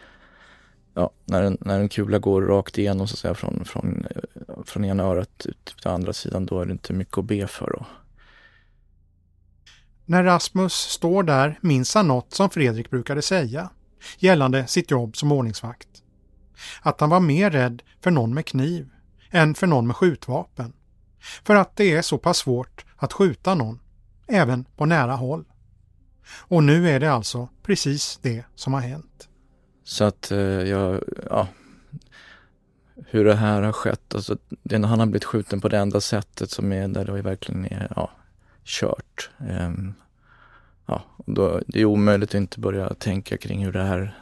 ja, 0.94 1.10
när, 1.24 1.42
en, 1.42 1.58
när 1.60 1.80
en 1.80 1.88
kula 1.88 2.18
går 2.18 2.42
rakt 2.42 2.78
igenom 2.78 3.08
så 3.08 3.14
att 3.14 3.18
säga 3.18 3.34
från, 3.34 3.64
från, 3.64 4.06
från 4.64 4.84
ena 4.84 5.02
örat 5.02 5.46
ut 5.46 5.64
till 5.64 5.88
andra 5.88 6.12
sidan, 6.12 6.46
då 6.46 6.60
är 6.60 6.66
det 6.66 6.72
inte 6.72 6.92
mycket 6.92 7.18
att 7.18 7.24
be 7.24 7.46
för. 7.46 7.70
Då. 7.78 7.86
När 10.04 10.24
Rasmus 10.24 10.74
står 10.74 11.22
där 11.22 11.58
minns 11.60 11.94
han 11.94 12.08
något 12.08 12.34
som 12.34 12.50
Fredrik 12.50 12.90
brukade 12.90 13.22
säga 13.22 13.70
gällande 14.18 14.66
sitt 14.66 14.90
jobb 14.90 15.16
som 15.16 15.32
ordningsvakt. 15.32 15.88
Att 16.82 17.00
han 17.00 17.10
var 17.10 17.20
mer 17.20 17.50
rädd 17.50 17.82
för 18.00 18.10
någon 18.10 18.34
med 18.34 18.46
kniv 18.46 18.88
än 19.30 19.54
för 19.54 19.66
någon 19.66 19.86
med 19.86 19.96
skjutvapen. 19.96 20.72
För 21.22 21.54
att 21.54 21.76
det 21.76 21.92
är 21.92 22.02
så 22.02 22.18
pass 22.18 22.38
svårt 22.38 22.84
att 22.96 23.12
skjuta 23.12 23.54
någon, 23.54 23.80
även 24.26 24.64
på 24.76 24.86
nära 24.86 25.12
håll. 25.12 25.44
Och 26.26 26.64
nu 26.64 26.88
är 26.90 27.00
det 27.00 27.12
alltså 27.12 27.48
precis 27.62 28.18
det 28.22 28.44
som 28.54 28.72
har 28.72 28.80
hänt. 28.80 29.28
Så 29.84 30.04
att 30.04 30.30
eh, 30.30 30.38
jag, 30.38 31.02
ja, 31.30 31.48
hur 33.06 33.24
det 33.24 33.34
här 33.34 33.62
har 33.62 33.72
skett, 33.72 34.14
alltså 34.14 34.36
det, 34.48 34.86
han 34.86 34.98
har 34.98 35.06
blivit 35.06 35.24
skjuten 35.24 35.60
på 35.60 35.68
det 35.68 35.78
enda 35.78 36.00
sättet 36.00 36.50
som 36.50 36.72
är 36.72 36.88
där 36.88 37.04
det 37.04 37.22
verkligen 37.22 37.64
är, 37.64 37.92
ja, 37.96 38.10
kört. 38.64 39.30
Um, 39.38 39.94
ja, 40.86 41.04
då, 41.26 41.60
det 41.66 41.80
är 41.80 41.84
omöjligt 41.84 42.30
att 42.30 42.34
inte 42.34 42.60
börja 42.60 42.94
tänka 42.94 43.36
kring 43.36 43.64
hur 43.64 43.72
det 43.72 43.82
här 43.82 44.18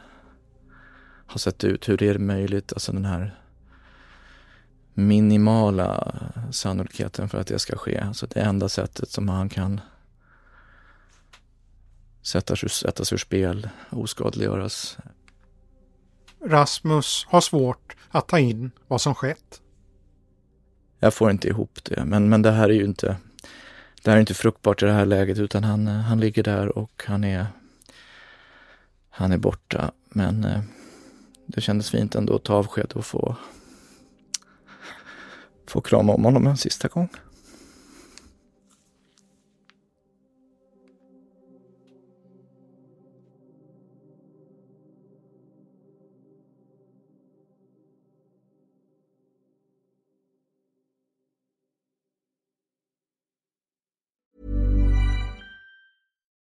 har 1.27 1.37
sett 1.37 1.63
ut. 1.63 1.89
Hur 1.89 2.03
är 2.03 2.13
det 2.13 2.19
möjligt? 2.19 2.73
Alltså 2.73 2.91
den 2.91 3.05
här 3.05 3.40
minimala 4.93 6.13
sannolikheten 6.51 7.29
för 7.29 7.37
att 7.39 7.47
det 7.47 7.59
ska 7.59 7.77
ske. 7.77 7.99
Alltså 7.99 8.27
det 8.27 8.39
enda 8.39 8.69
sättet 8.69 9.09
som 9.09 9.29
han 9.29 9.49
kan 9.49 9.81
sättas, 12.21 12.59
sättas 12.59 13.13
ur 13.13 13.17
spel, 13.17 13.69
oskadliggöras. 13.89 14.97
Rasmus 16.45 17.25
har 17.29 17.41
svårt 17.41 17.95
att 18.09 18.27
ta 18.27 18.39
in 18.39 18.71
vad 18.87 19.01
som 19.01 19.15
skett. 19.15 19.61
Jag 20.99 21.13
får 21.13 21.31
inte 21.31 21.47
ihop 21.47 21.79
det, 21.83 22.05
men, 22.05 22.29
men 22.29 22.41
det 22.41 22.51
här 22.51 22.69
är 22.69 22.73
ju 22.73 22.85
inte 22.85 23.17
det 24.03 24.11
här 24.11 24.17
är 24.17 24.19
inte 24.19 24.33
fruktbart 24.33 24.83
i 24.83 24.85
det 24.85 24.91
här 24.91 25.05
läget 25.05 25.37
utan 25.37 25.63
han, 25.63 25.87
han 25.87 26.19
ligger 26.19 26.43
där 26.43 26.77
och 26.77 27.03
han 27.07 27.23
är 27.23 27.47
han 29.09 29.31
är 29.31 29.37
borta. 29.37 29.91
Men 30.09 30.43
eh, 30.43 30.61
det 31.45 31.61
kändes 31.61 31.89
fint 31.89 32.15
ändå 32.15 32.35
att 32.35 32.43
ta 32.43 32.53
avsked 32.53 32.91
och 32.93 33.05
få 33.05 33.35
få 35.71 35.81
krama 35.81 36.13
om 36.13 36.25
honom 36.25 36.47
en 36.47 36.57
sista 36.57 36.87
gång. 36.87 37.09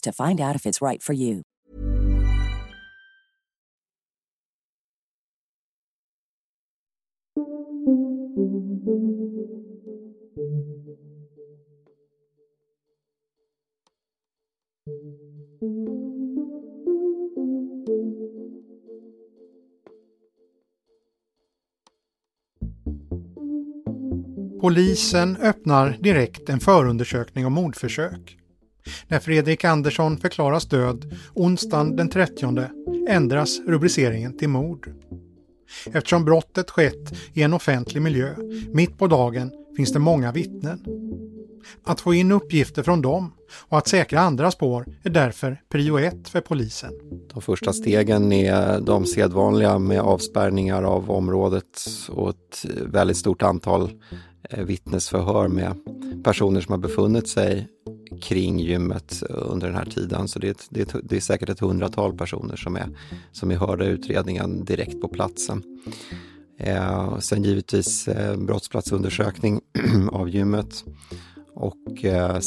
to 0.00 0.12
find 0.12 0.40
out 0.40 0.56
if 0.56 0.66
it's 0.66 0.80
right 0.80 1.02
for 1.02 1.12
you. 1.12 1.42
Polisen 24.64 25.36
öppnar 25.36 25.98
direkt 26.00 26.48
en 26.48 26.60
förundersökning 26.60 27.46
om 27.46 27.52
mordförsök. 27.52 28.43
När 29.08 29.18
Fredrik 29.18 29.64
Andersson 29.64 30.16
förklaras 30.16 30.66
död 30.66 31.14
onsdagen 31.34 31.96
den 31.96 32.08
30 32.08 32.68
ändras 33.08 33.60
rubriceringen 33.66 34.36
till 34.36 34.48
mord. 34.48 34.92
Eftersom 35.92 36.24
brottet 36.24 36.70
skett 36.70 37.12
i 37.32 37.42
en 37.42 37.52
offentlig 37.52 38.02
miljö, 38.02 38.34
mitt 38.72 38.98
på 38.98 39.06
dagen, 39.06 39.50
finns 39.76 39.92
det 39.92 39.98
många 39.98 40.32
vittnen. 40.32 40.84
Att 41.84 42.00
få 42.00 42.14
in 42.14 42.32
uppgifter 42.32 42.82
från 42.82 43.02
dem 43.02 43.32
och 43.68 43.78
att 43.78 43.88
säkra 43.88 44.20
andra 44.20 44.50
spår 44.50 44.86
är 45.02 45.10
därför 45.10 45.60
prio 45.68 45.98
ett 45.98 46.28
för 46.28 46.40
polisen. 46.40 46.92
De 47.32 47.42
första 47.42 47.72
stegen 47.72 48.32
är 48.32 48.80
de 48.80 49.06
sedvanliga 49.06 49.78
med 49.78 50.00
avspärrningar 50.00 50.82
av 50.82 51.10
området 51.10 51.86
och 52.08 52.30
ett 52.30 52.66
väldigt 52.86 53.16
stort 53.16 53.42
antal 53.42 53.90
eh, 54.50 54.64
vittnesförhör 54.64 55.48
med 55.48 55.74
personer 56.24 56.60
som 56.60 56.72
har 56.72 56.78
befunnit 56.78 57.28
sig 57.28 57.68
kring 58.20 58.58
gymmet 58.58 59.22
under 59.28 59.66
den 59.66 59.76
här 59.76 59.84
tiden. 59.84 60.28
Så 60.28 60.38
det 60.38 60.48
är, 60.48 60.56
det 60.68 60.94
är, 60.94 61.00
det 61.02 61.16
är 61.16 61.20
säkert 61.20 61.48
ett 61.48 61.60
hundratal 61.60 62.16
personer 62.16 62.56
som 62.56 62.76
är, 62.76 62.88
som 63.32 63.50
är 63.50 63.56
hörda 63.56 63.84
i 63.84 63.88
utredningen 63.88 64.64
direkt 64.64 65.00
på 65.00 65.08
platsen. 65.08 65.62
Eh, 66.58 67.18
sen 67.18 67.44
givetvis 67.44 68.08
eh, 68.08 68.36
brottsplatsundersökning 68.36 69.60
av 70.12 70.28
gymmet 70.28 70.84
och 71.54 72.04
eh, 72.04 72.38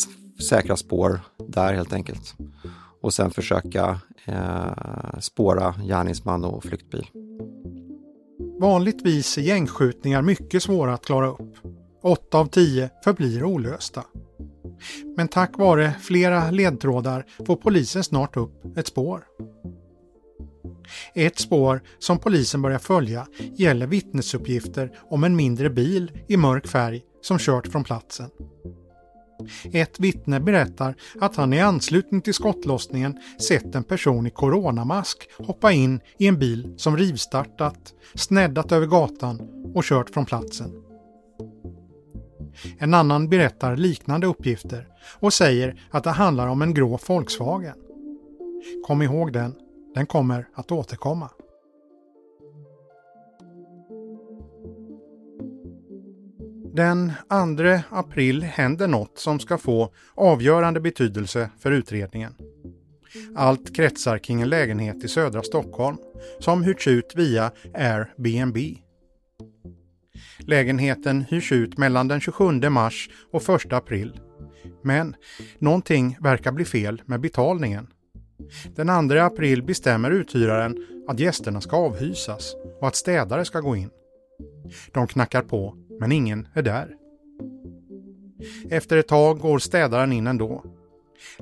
säkra 0.49 0.77
spår 0.77 1.19
där 1.47 1.73
helt 1.73 1.93
enkelt. 1.93 2.35
och 3.01 3.13
sen 3.13 3.31
försöka 3.31 3.99
eh, 4.25 5.19
spåra 5.19 5.75
gärningsman 5.87 6.45
och 6.45 6.63
flyktbil. 6.63 7.07
Vanligtvis 8.59 9.37
är 9.37 9.41
gängskjutningar 9.41 10.21
mycket 10.21 10.63
svåra 10.63 10.93
att 10.93 11.05
klara 11.05 11.27
upp. 11.27 11.57
Åtta 12.03 12.37
av 12.37 12.45
tio 12.45 12.89
förblir 13.03 13.43
olösta. 13.43 14.03
Men 15.17 15.27
tack 15.27 15.57
vare 15.57 15.93
flera 16.01 16.51
ledtrådar 16.51 17.25
får 17.45 17.55
polisen 17.55 18.03
snart 18.03 18.37
upp 18.37 18.77
ett 18.77 18.87
spår. 18.87 19.23
Ett 21.13 21.39
spår 21.39 21.81
som 21.99 22.19
polisen 22.19 22.61
börjar 22.61 22.79
följa 22.79 23.27
gäller 23.55 23.87
vittnesuppgifter 23.87 24.91
om 25.09 25.23
en 25.23 25.35
mindre 25.35 25.69
bil 25.69 26.11
i 26.27 26.37
mörk 26.37 26.67
färg 26.67 27.01
som 27.21 27.37
kört 27.39 27.67
från 27.67 27.83
platsen. 27.83 28.29
Ett 29.73 29.99
vittne 29.99 30.39
berättar 30.39 30.95
att 31.19 31.35
han 31.35 31.53
i 31.53 31.59
anslutning 31.59 32.21
till 32.21 32.33
skottlossningen 32.33 33.19
sett 33.47 33.75
en 33.75 33.83
person 33.83 34.27
i 34.27 34.29
coronamask 34.29 35.29
hoppa 35.37 35.71
in 35.71 35.99
i 36.17 36.27
en 36.27 36.39
bil 36.39 36.73
som 36.77 36.97
rivstartat, 36.97 37.93
sneddat 38.15 38.71
över 38.71 38.85
gatan 38.85 39.41
och 39.75 39.83
kört 39.83 40.09
från 40.09 40.25
platsen. 40.25 40.71
En 42.77 42.93
annan 42.93 43.29
berättar 43.29 43.75
liknande 43.75 44.27
uppgifter 44.27 44.87
och 45.19 45.33
säger 45.33 45.81
att 45.91 46.03
det 46.03 46.09
handlar 46.09 46.47
om 46.47 46.61
en 46.61 46.73
grå 46.73 46.99
Volkswagen. 47.07 47.75
Kom 48.87 49.01
ihåg 49.01 49.33
den, 49.33 49.55
den 49.95 50.05
kommer 50.05 50.47
att 50.53 50.71
återkomma. 50.71 51.29
Den 56.73 57.11
2 57.29 57.79
april 57.89 58.43
händer 58.43 58.87
något 58.87 59.19
som 59.19 59.39
ska 59.39 59.57
få 59.57 59.93
avgörande 60.15 60.79
betydelse 60.79 61.49
för 61.59 61.71
utredningen. 61.71 62.35
Allt 63.35 63.75
kretsar 63.75 64.17
kring 64.17 64.41
en 64.41 64.49
lägenhet 64.49 65.03
i 65.03 65.07
södra 65.07 65.43
Stockholm 65.43 65.97
som 66.39 66.63
hyrts 66.63 66.87
ut 66.87 67.13
via 67.15 67.51
Airbnb. 67.73 68.57
Lägenheten 70.39 71.21
hyrs 71.21 71.51
ut 71.51 71.77
mellan 71.77 72.07
den 72.07 72.21
27 72.21 72.69
mars 72.69 73.09
och 73.31 73.49
1 73.49 73.73
april. 73.73 74.19
Men 74.83 75.15
någonting 75.59 76.17
verkar 76.21 76.51
bli 76.51 76.65
fel 76.65 77.01
med 77.05 77.21
betalningen. 77.21 77.87
Den 78.75 79.09
2 79.09 79.15
april 79.15 79.63
bestämmer 79.63 80.11
uthyraren 80.11 80.77
att 81.07 81.19
gästerna 81.19 81.61
ska 81.61 81.77
avhysas 81.77 82.55
och 82.81 82.87
att 82.87 82.95
städare 82.95 83.45
ska 83.45 83.59
gå 83.59 83.75
in. 83.75 83.89
De 84.91 85.07
knackar 85.07 85.41
på, 85.41 85.75
men 85.99 86.11
ingen 86.11 86.47
är 86.53 86.61
där. 86.61 86.95
Efter 88.69 88.97
ett 88.97 89.07
tag 89.07 89.39
går 89.39 89.59
städaren 89.59 90.11
in 90.11 90.27
ändå. 90.27 90.63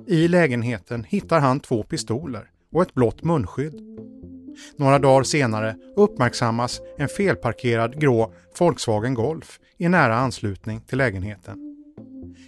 I 0.08 0.28
lägenheten 0.28 1.04
hittar 1.04 1.40
han 1.40 1.60
två 1.60 1.84
pistoler 1.84 2.50
och 2.72 2.82
ett 2.82 2.94
blått 2.94 3.24
munskydd. 3.24 3.82
Några 4.78 5.00
dagar 5.00 5.24
senare 5.24 5.76
uppmärksammas 5.96 6.82
en 6.98 7.08
felparkerad 7.08 8.00
grå 8.02 8.34
Volkswagen 8.60 9.14
Golf 9.14 9.60
i 9.78 9.90
nära 9.90 10.16
anslutning 10.16 10.82
till 10.82 10.98
lägenheten. 10.98 11.76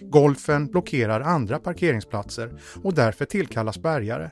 Golfen 0.00 0.66
blockerar 0.66 1.20
andra 1.20 1.58
parkeringsplatser 1.58 2.60
och 2.82 2.94
därför 2.94 3.24
tillkallas 3.24 3.78
bärgare. 3.78 4.30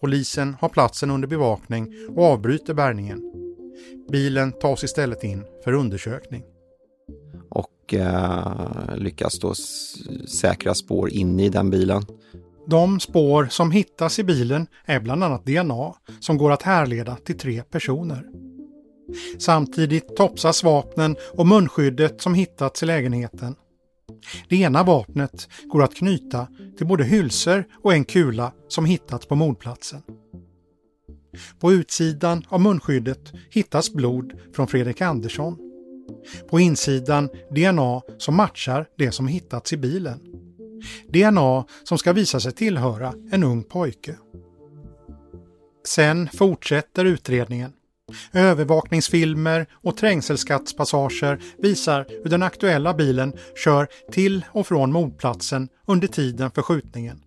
Polisen 0.00 0.56
har 0.60 0.68
platsen 0.68 1.10
under 1.10 1.28
bevakning 1.28 1.92
och 2.08 2.24
avbryter 2.24 2.74
bärgningen. 2.74 3.32
Bilen 4.12 4.52
tas 4.52 4.84
istället 4.84 5.24
in 5.24 5.44
för 5.64 5.72
undersökning. 5.72 6.42
Och 7.48 7.94
eh, 7.94 8.96
lyckas 8.96 9.38
då 9.38 9.54
säkra 10.28 10.74
spår 10.74 11.10
inne 11.10 11.44
i 11.44 11.48
den 11.48 11.70
bilen. 11.70 12.02
De 12.66 13.00
spår 13.00 13.46
som 13.50 13.70
hittas 13.70 14.18
i 14.18 14.24
bilen 14.24 14.66
är 14.84 15.00
bland 15.00 15.24
annat 15.24 15.46
DNA 15.46 15.94
som 16.20 16.38
går 16.38 16.52
att 16.52 16.62
härleda 16.62 17.16
till 17.16 17.38
tre 17.38 17.62
personer. 17.62 18.26
Samtidigt 19.38 20.16
topsas 20.16 20.64
vapnen 20.64 21.16
och 21.34 21.46
munskyddet 21.46 22.20
som 22.20 22.34
hittats 22.34 22.82
i 22.82 22.86
lägenheten. 22.86 23.54
Det 24.48 24.56
ena 24.56 24.82
vapnet 24.82 25.48
går 25.64 25.82
att 25.82 25.94
knyta 25.94 26.46
till 26.76 26.86
både 26.86 27.04
hylsor 27.04 27.64
och 27.82 27.94
en 27.94 28.04
kula 28.04 28.52
som 28.68 28.84
hittats 28.84 29.26
på 29.26 29.34
mordplatsen. 29.34 30.02
På 31.60 31.72
utsidan 31.72 32.44
av 32.48 32.60
munskyddet 32.60 33.32
hittas 33.50 33.92
blod 33.92 34.32
från 34.54 34.66
Fredrik 34.66 35.00
Andersson. 35.00 35.58
På 36.50 36.60
insidan 36.60 37.28
DNA 37.50 38.02
som 38.18 38.36
matchar 38.36 38.86
det 38.98 39.12
som 39.12 39.28
hittats 39.28 39.72
i 39.72 39.76
bilen. 39.76 40.45
DNA 41.08 41.64
som 41.84 41.98
ska 41.98 42.12
visa 42.12 42.40
sig 42.40 42.52
tillhöra 42.52 43.14
en 43.30 43.44
ung 43.44 43.62
pojke. 43.62 44.16
Sen 45.86 46.28
fortsätter 46.32 47.04
utredningen. 47.04 47.72
Övervakningsfilmer 48.32 49.66
och 49.72 49.96
trängselskattspassager 49.96 51.40
visar 51.58 52.06
hur 52.08 52.30
den 52.30 52.42
aktuella 52.42 52.94
bilen 52.94 53.32
kör 53.64 53.88
till 54.12 54.44
och 54.52 54.66
från 54.66 54.92
mordplatsen 54.92 55.68
under 55.86 56.08
tiden 56.08 56.50
för 56.50 56.62
skjutningen. 56.62 57.22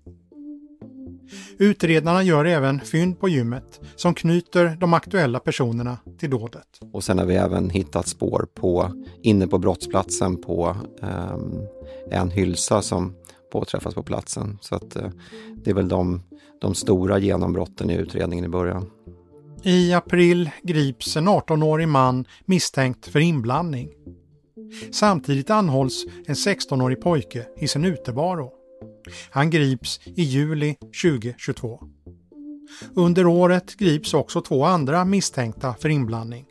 Utredarna 1.57 2.23
gör 2.23 2.45
även 2.45 2.79
fynd 2.79 3.19
på 3.19 3.29
gymmet 3.29 3.79
som 3.95 4.13
knyter 4.13 4.77
de 4.79 4.93
aktuella 4.93 5.39
personerna 5.39 5.97
till 6.19 6.29
dådet. 6.29 6.79
Och 6.93 7.03
sen 7.03 7.17
har 7.19 7.25
vi 7.25 7.35
även 7.35 7.69
hittat 7.69 8.07
spår 8.07 8.47
på, 8.53 8.91
inne 9.21 9.47
på 9.47 9.57
brottsplatsen 9.57 10.37
på 10.41 10.75
um, 11.01 11.67
en 12.11 12.31
hylsa 12.31 12.81
som 12.81 13.15
påträffas 13.51 13.95
på 13.95 14.03
platsen. 14.03 14.57
Så 14.61 14.75
att 14.75 14.95
eh, 14.95 15.09
det 15.55 15.69
är 15.69 15.75
väl 15.75 15.87
de, 15.87 16.23
de 16.61 16.75
stora 16.75 17.19
genombrotten 17.19 17.89
i 17.89 17.95
utredningen 17.95 18.45
i 18.45 18.49
början. 18.49 18.89
I 19.63 19.93
april 19.93 20.49
grips 20.63 21.17
en 21.17 21.29
18-årig 21.29 21.87
man 21.87 22.25
misstänkt 22.45 23.07
för 23.07 23.19
inblandning. 23.19 23.89
Samtidigt 24.91 25.49
anhålls 25.49 26.05
en 26.25 26.35
16-årig 26.35 27.01
pojke 27.01 27.45
i 27.57 27.67
sin 27.67 27.85
utebaro. 27.85 28.51
Han 29.29 29.49
grips 29.49 29.99
i 30.05 30.23
juli 30.23 30.75
2022. 31.03 31.83
Under 32.95 33.25
året 33.25 33.77
grips 33.77 34.13
också 34.13 34.41
två 34.41 34.65
andra 34.65 35.05
misstänkta 35.05 35.75
för 35.79 35.89
inblandning. 35.89 36.45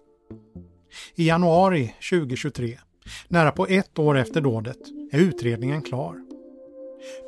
I 1.14 1.26
januari 1.26 1.94
2023, 2.10 2.78
nära 3.28 3.52
på 3.52 3.66
ett 3.66 3.98
år 3.98 4.18
efter 4.18 4.40
dådet, 4.40 4.78
är 5.12 5.18
utredningen 5.18 5.82
klar. 5.82 6.27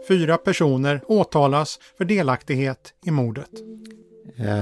Fyra 0.09 0.37
personer 0.37 1.03
åtalas 1.07 1.79
för 1.99 2.05
delaktighet 2.05 2.95
i 3.07 3.11
mordet. 3.11 3.51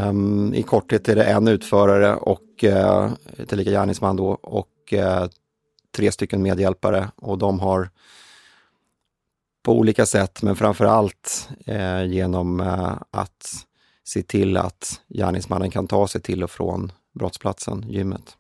Um, 0.09 0.55
I 0.55 0.62
korthet 0.62 1.09
är 1.09 1.16
det 1.16 1.25
en 1.25 1.49
utförare 1.49 2.14
och 2.16 2.64
uh, 2.64 3.12
tillika 3.47 3.71
gärningsman 3.71 4.16
då 4.16 4.29
och 4.29 4.92
uh, 4.92 5.27
tre 5.97 6.12
stycken 6.12 6.42
medhjälpare 6.42 7.11
och 7.16 7.38
de 7.38 7.61
har 7.61 7.90
på 9.62 9.79
olika 9.79 10.07
sätt, 10.07 10.42
men 10.42 10.57
framför 10.57 10.85
allt 10.85 11.49
eh, 11.66 12.05
genom 12.05 12.61
att 13.11 13.66
se 14.05 14.23
till 14.23 14.57
att 14.57 15.01
gärningsmannen 15.09 15.71
kan 15.71 15.87
ta 15.87 16.09
sig 16.09 16.21
till 16.21 16.42
och 16.42 16.51
från 16.51 16.92
brottsplatsen, 17.14 17.85
gymmet. 17.88 18.37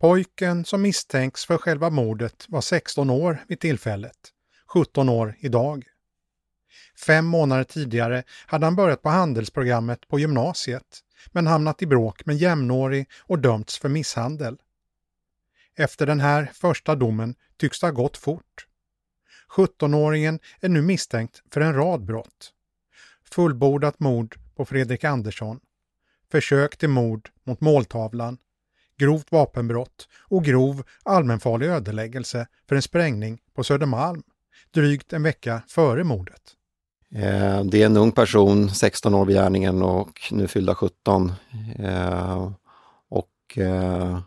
Pojken 0.00 0.64
som 0.64 0.82
misstänks 0.82 1.46
för 1.46 1.58
själva 1.58 1.90
mordet 1.90 2.46
var 2.48 2.60
16 2.60 3.10
år 3.10 3.44
vid 3.48 3.60
tillfället, 3.60 4.16
17 4.76 5.08
år 5.08 5.34
idag. 5.38 5.84
Fem 7.06 7.26
månader 7.26 7.64
tidigare 7.64 8.22
hade 8.46 8.66
han 8.66 8.76
börjat 8.76 9.02
på 9.02 9.08
handelsprogrammet 9.08 10.08
på 10.08 10.18
gymnasiet, 10.18 11.00
men 11.32 11.46
hamnat 11.46 11.82
i 11.82 11.86
bråk 11.86 12.26
med 12.26 12.36
jämnårig 12.36 13.08
och 13.18 13.38
dömts 13.38 13.78
för 13.78 13.88
misshandel. 13.88 14.56
Efter 15.76 16.06
den 16.06 16.20
här 16.20 16.50
första 16.54 16.94
domen 16.94 17.34
tycks 17.56 17.80
det 17.80 17.86
ha 17.86 17.92
gått 17.92 18.16
fort. 18.16 18.66
17-åringen 19.56 20.38
är 20.60 20.68
nu 20.68 20.82
misstänkt 20.82 21.42
för 21.50 21.60
en 21.60 21.74
rad 21.74 22.04
brott. 22.04 22.52
Fullbordat 23.30 24.00
mord 24.00 24.36
på 24.56 24.64
Fredrik 24.64 25.04
Andersson, 25.04 25.60
försök 26.30 26.76
till 26.76 26.88
mord 26.88 27.28
mot 27.44 27.60
måltavlan, 27.60 28.38
grovt 28.98 29.32
vapenbrott 29.32 30.08
och 30.28 30.44
grov 30.44 30.82
allmänfarlig 31.02 31.66
ödeläggelse 31.66 32.46
för 32.68 32.76
en 32.76 32.82
sprängning 32.82 33.40
på 33.54 33.64
Södermalm 33.64 34.22
drygt 34.70 35.12
en 35.12 35.22
vecka 35.22 35.62
före 35.68 36.04
mordet. 36.04 36.42
Eh, 37.14 37.64
det 37.64 37.82
är 37.82 37.86
en 37.86 37.96
ung 37.96 38.12
person, 38.12 38.70
16 38.70 39.14
år 39.14 39.24
vid 39.24 39.36
gärningen 39.36 39.82
och 39.82 40.20
nu 40.30 40.48
fyllda 40.48 40.74
17. 40.74 41.32
Eh, 41.78 42.50
och 43.08 43.58
eh, 43.58 44.18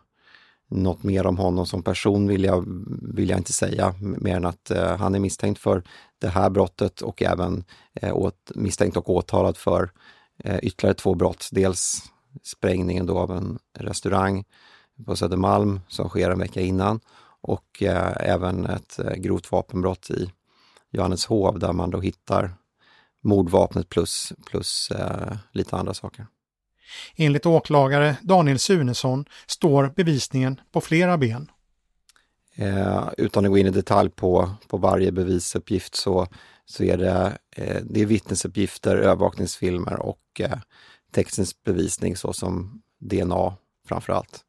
något 0.69 1.03
mer 1.03 1.27
om 1.27 1.37
honom 1.37 1.65
som 1.65 1.83
person 1.83 2.27
vill 2.27 2.43
jag, 2.43 2.65
vill 3.13 3.29
jag 3.29 3.39
inte 3.39 3.53
säga, 3.53 3.95
mer 3.99 4.35
än 4.35 4.45
att 4.45 4.71
eh, 4.71 4.97
han 4.97 5.15
är 5.15 5.19
misstänkt 5.19 5.61
för 5.61 5.83
det 6.19 6.27
här 6.27 6.49
brottet 6.49 7.01
och 7.01 7.21
även 7.21 7.63
eh, 7.93 8.15
åt, 8.15 8.51
misstänkt 8.55 8.97
och 8.97 9.09
åtalad 9.09 9.57
för 9.57 9.91
eh, 10.43 10.59
ytterligare 10.61 10.93
två 10.95 11.15
brott. 11.15 11.49
Dels 11.51 12.03
sprängningen 12.43 13.05
då 13.05 13.19
av 13.19 13.31
en 13.31 13.59
restaurang 13.77 14.43
på 15.05 15.15
Södermalm 15.15 15.79
som 15.87 16.09
sker 16.09 16.29
en 16.31 16.39
vecka 16.39 16.61
innan 16.61 16.99
och 17.41 17.83
eh, 17.83 18.13
även 18.19 18.65
ett 18.65 18.99
eh, 18.99 19.13
grovt 19.13 19.51
vapenbrott 19.51 20.09
i 20.09 20.31
Johanneshov 20.91 21.59
där 21.59 21.73
man 21.73 21.89
då 21.89 21.99
hittar 21.99 22.53
mordvapnet 23.21 23.89
plus, 23.89 24.33
plus 24.45 24.91
eh, 24.91 25.37
lite 25.51 25.75
andra 25.75 25.93
saker. 25.93 26.27
Enligt 27.15 27.45
åklagare 27.45 28.17
Daniel 28.21 28.59
Sunesson 28.59 29.25
står 29.47 29.93
bevisningen 29.95 30.61
på 30.71 30.81
flera 30.81 31.17
ben. 31.17 31.51
Eh, 32.55 33.09
utan 33.17 33.45
att 33.45 33.51
gå 33.51 33.57
in 33.57 33.67
i 33.67 33.69
detalj 33.69 34.09
på, 34.09 34.51
på 34.67 34.77
varje 34.77 35.11
bevisuppgift 35.11 35.95
så, 35.95 36.27
så 36.65 36.83
är 36.83 36.97
det, 36.97 37.37
eh, 37.55 37.81
det 37.83 38.01
är 38.01 38.05
vittnesuppgifter, 38.05 38.97
övervakningsfilmer 38.97 39.99
och 39.99 40.21
eh, 40.39 40.57
textens 41.11 41.63
bevisning 41.63 42.15
såsom 42.15 42.81
DNA 42.99 43.55
framför 43.87 44.13
allt. 44.13 44.45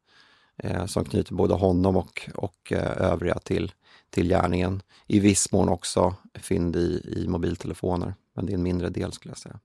Eh, 0.63 0.85
som 0.85 1.05
knyter 1.05 1.33
både 1.33 1.53
honom 1.53 1.97
och, 1.97 2.29
och 2.35 2.71
eh, 2.71 3.11
övriga 3.11 3.39
till, 3.39 3.71
till 4.09 4.27
gärningen. 4.27 4.81
I 5.07 5.19
viss 5.19 5.51
mån 5.51 5.69
också 5.69 6.15
fynd 6.33 6.75
i, 6.75 7.13
i 7.17 7.27
mobiltelefoner, 7.27 8.13
men 8.35 8.45
det 8.45 8.51
är 8.51 8.53
en 8.53 8.63
mindre 8.63 8.89
del 8.89 9.11
skulle 9.11 9.31
jag 9.31 9.37
säga. 9.37 9.59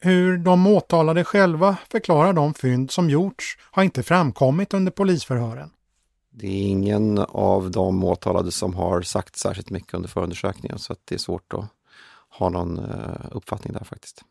Hur 0.00 0.38
de 0.38 0.66
åtalade 0.66 1.24
själva 1.24 1.76
förklarar 1.90 2.32
de 2.32 2.54
fynd 2.54 2.90
som 2.90 3.10
gjorts 3.10 3.58
har 3.60 3.82
inte 3.82 4.02
framkommit 4.02 4.74
under 4.74 4.92
polisförhören. 4.92 5.70
Det 6.30 6.46
är 6.46 6.66
ingen 6.66 7.18
av 7.18 7.70
de 7.70 8.04
åtalade 8.04 8.52
som 8.52 8.74
har 8.74 9.02
sagt 9.02 9.36
särskilt 9.36 9.70
mycket 9.70 9.94
under 9.94 10.08
förundersökningen 10.08 10.78
så 10.78 10.92
att 10.92 11.00
det 11.04 11.14
är 11.14 11.18
svårt 11.18 11.54
att 11.54 11.64
ha 12.28 12.48
någon 12.48 12.78
eh, 12.78 13.26
uppfattning 13.30 13.72
där 13.72 13.84
faktiskt. 13.84 14.24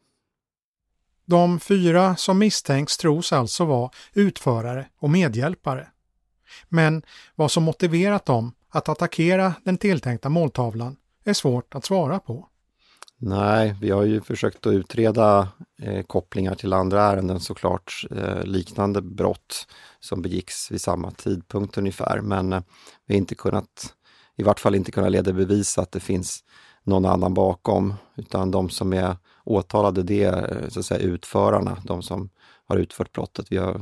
De 1.26 1.60
fyra 1.60 2.16
som 2.16 2.40
misstänks 2.40 2.98
tros 2.98 3.34
alltså 3.34 3.66
vara 3.66 3.90
utförare 4.14 4.86
och 5.00 5.10
medhjälpare. 5.10 5.88
Men 6.70 7.04
vad 7.36 7.52
som 7.52 7.64
motiverat 7.64 8.26
dem 8.26 8.52
att 8.70 8.90
attackera 8.90 9.54
den 9.64 9.78
tilltänkta 9.78 10.30
måltavlan 10.30 10.96
är 11.24 11.34
svårt 11.34 11.76
att 11.76 11.86
svara 11.86 12.20
på. 12.20 12.50
Nej, 13.18 13.76
vi 13.82 13.92
har 13.92 14.04
ju 14.04 14.22
försökt 14.22 14.68
att 14.68 14.74
utreda 14.74 15.48
eh, 15.82 16.04
kopplingar 16.04 16.56
till 16.56 16.74
andra 16.74 17.02
ärenden 17.02 17.40
såklart, 17.40 18.06
eh, 18.12 18.44
liknande 18.44 19.02
brott 19.02 19.68
som 20.00 20.22
begicks 20.22 20.72
vid 20.72 20.82
samma 20.82 21.12
tidpunkt 21.12 21.78
ungefär, 21.78 22.22
men 22.22 22.54
eh, 22.54 22.62
vi 23.06 23.14
har 23.14 23.18
inte 23.18 23.36
kunnat, 23.36 23.94
i 24.36 24.44
vart 24.44 24.60
fall 24.60 24.76
inte 24.76 24.92
kunnat 24.92 25.12
leda 25.12 25.34
bevis 25.34 25.78
att 25.78 25.92
det 25.92 26.00
finns 26.00 26.44
någon 26.84 27.06
annan 27.06 27.34
bakom, 27.34 27.94
utan 28.16 28.52
de 28.52 28.70
som 28.70 28.94
är 28.94 29.18
åtalade 29.44 30.04
det 30.04 30.24
eh, 30.24 30.70
så 30.70 30.80
att 30.80 30.86
säga 30.86 31.00
utförarna, 31.00 31.82
de 31.86 32.02
som 32.02 32.30
har 32.66 32.78
utfört 32.78 33.12
brottet. 33.12 33.52
Vi 33.52 33.58
har, 33.58 33.82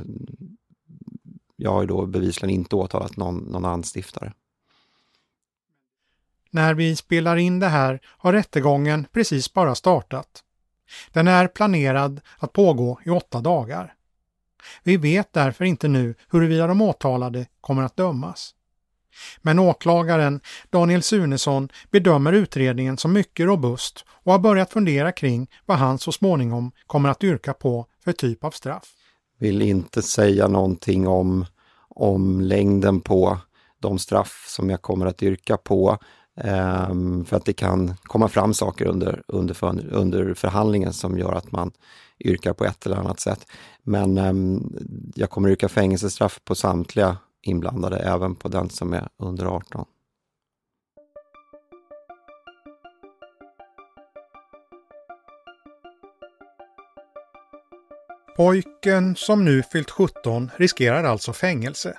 jag 1.56 1.71
har 1.71 1.82
ju 1.82 1.88
då 1.88 2.06
bevisligen 2.06 2.56
inte 2.56 2.76
åtalat 2.76 3.17
någon, 3.17 3.38
någon 3.38 3.65
anstiftare. 3.65 4.34
När 6.52 6.74
vi 6.74 6.95
spelar 6.95 7.38
in 7.38 7.60
det 7.60 7.67
här 7.67 8.00
har 8.06 8.34
rättegången 8.34 9.08
precis 9.12 9.54
bara 9.54 9.76
startat. 9.76 10.43
Den 11.12 11.28
är 11.28 11.47
planerad 11.47 12.21
att 12.38 12.54
pågå 12.54 13.00
i 13.06 13.10
åtta 13.10 13.41
dagar. 13.41 13.93
Vi 14.84 14.97
vet 14.97 15.34
därför 15.34 15.65
inte 15.65 15.88
nu 15.88 16.15
huruvida 16.30 16.67
de 16.67 16.82
åtalade 16.82 17.45
kommer 17.62 17.84
att 17.84 17.95
dömas. 17.95 18.56
Men 19.41 19.60
åklagaren 19.60 20.41
Daniel 20.69 21.04
Sunesson 21.04 21.69
bedömer 21.91 22.34
utredningen 22.34 22.97
som 22.97 23.13
mycket 23.13 23.45
robust 23.45 24.06
och 24.24 24.32
har 24.32 24.39
börjat 24.39 24.71
fundera 24.71 25.12
kring 25.12 25.47
vad 25.65 25.78
han 25.78 26.00
så 26.00 26.12
småningom 26.12 26.71
kommer 26.88 27.10
att 27.10 27.24
yrka 27.24 27.54
på 27.54 27.86
för 28.04 28.12
typ 28.12 28.43
av 28.43 28.52
straff. 28.52 28.93
Vill 29.39 29.62
inte 29.62 30.02
säga 30.02 30.47
någonting 30.47 31.08
om, 31.08 31.45
om 31.89 32.41
längden 32.41 33.02
på 33.02 33.38
de 33.80 34.00
straff 34.00 34.45
som 34.47 34.69
jag 34.69 34.82
kommer 34.82 35.06
att 35.06 35.24
yrka 35.24 35.58
på. 35.58 35.97
Um, 36.89 37.26
för 37.26 37.38
att 37.38 37.45
det 37.45 37.54
kan 37.54 37.93
komma 38.04 38.28
fram 38.28 38.54
saker 38.54 38.86
under, 38.86 39.24
under, 39.28 39.54
för, 39.54 39.93
under 39.93 40.34
förhandlingen 40.34 40.93
som 40.93 41.17
gör 41.17 41.34
att 41.34 41.52
man 41.52 41.71
yrkar 42.19 42.54
på 42.54 42.65
ett 42.65 42.86
eller 42.86 42.95
annat 42.95 43.19
sätt. 43.19 43.45
Men 43.84 44.17
um, 44.17 44.74
jag 45.15 45.30
kommer 45.30 45.50
yrka 45.50 45.69
fängelsestraff 45.69 46.39
på 46.43 46.56
samtliga 46.56 47.17
inblandade, 47.42 47.98
även 47.98 48.36
på 48.36 48.48
den 48.48 48.70
som 48.70 48.94
är 48.94 49.08
under 49.18 49.46
18. 49.46 49.86
Pojken 58.38 59.16
som 59.16 59.46
nu 59.46 59.64
fyllt 59.64 59.92
17 59.92 60.52
riskerar 60.58 61.04
alltså 61.04 61.34
fängelse. 61.34 61.98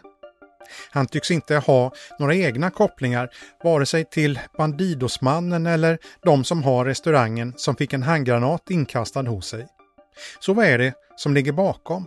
Han 0.91 1.07
tycks 1.07 1.31
inte 1.31 1.57
ha 1.57 1.93
några 2.19 2.35
egna 2.35 2.71
kopplingar 2.71 3.31
vare 3.65 3.87
sig 3.87 4.05
till 4.05 4.41
Bandidosmannen 4.59 5.67
eller 5.67 5.99
de 6.23 6.45
som 6.45 6.63
har 6.63 6.85
restaurangen 6.85 7.55
som 7.57 7.77
fick 7.77 7.93
en 7.93 8.03
handgranat 8.03 8.71
inkastad 8.71 9.23
hos 9.23 9.49
sig. 9.49 9.67
Så 10.41 10.55
vad 10.55 10.67
är 10.67 10.79
det 10.79 10.95
som 11.17 11.35
ligger 11.35 11.53
bakom? 11.53 12.07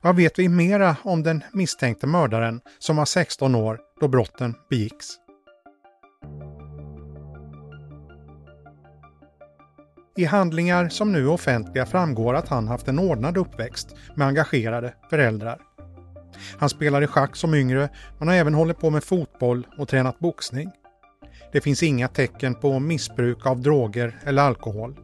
Vad 0.00 0.16
vet 0.16 0.38
vi 0.38 0.48
mera 0.48 0.96
om 1.02 1.22
den 1.22 1.44
misstänkte 1.52 2.06
mördaren 2.06 2.60
som 2.78 2.96
var 2.96 3.04
16 3.04 3.54
år 3.54 3.80
då 4.00 4.08
brotten 4.08 4.54
begicks? 4.70 5.06
I 10.16 10.24
handlingar 10.24 10.88
som 10.88 11.12
nu 11.12 11.18
är 11.18 11.28
offentliga 11.28 11.86
framgår 11.86 12.34
att 12.34 12.48
han 12.48 12.68
haft 12.68 12.88
en 12.88 12.98
ordnad 12.98 13.36
uppväxt 13.36 13.94
med 14.14 14.26
engagerade 14.26 14.94
föräldrar. 15.10 15.58
Han 16.58 16.68
spelade 16.68 17.06
schack 17.06 17.36
som 17.36 17.54
yngre 17.54 17.88
men 18.18 18.28
har 18.28 18.34
även 18.34 18.54
hållit 18.54 18.78
på 18.78 18.90
med 18.90 19.04
fotboll 19.04 19.66
och 19.78 19.88
tränat 19.88 20.18
boxning. 20.18 20.70
Det 21.52 21.60
finns 21.60 21.82
inga 21.82 22.08
tecken 22.08 22.54
på 22.54 22.78
missbruk 22.78 23.46
av 23.46 23.60
droger 23.60 24.18
eller 24.24 24.42
alkohol. 24.42 24.96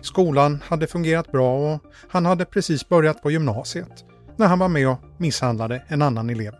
Skolan 0.00 0.62
hade 0.66 0.86
fungerat 0.86 1.32
bra 1.32 1.74
och 1.74 1.80
han 2.08 2.26
hade 2.26 2.44
precis 2.44 2.88
börjat 2.88 3.22
på 3.22 3.30
gymnasiet 3.30 4.04
när 4.36 4.46
han 4.46 4.58
var 4.58 4.68
med 4.68 4.88
och 4.88 4.98
misshandlade 5.18 5.82
en 5.88 6.02
annan 6.02 6.30
elev. 6.30 6.54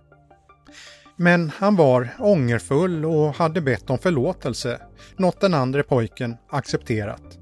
Men 1.17 1.51
han 1.57 1.77
var 1.77 2.09
ångerfull 2.19 3.05
och 3.05 3.35
hade 3.35 3.61
bett 3.61 3.91
om 3.91 3.99
förlåtelse, 3.99 4.81
något 5.17 5.41
den 5.41 5.55
andra 5.55 5.83
pojken 5.83 6.37
accepterat. 6.51 7.39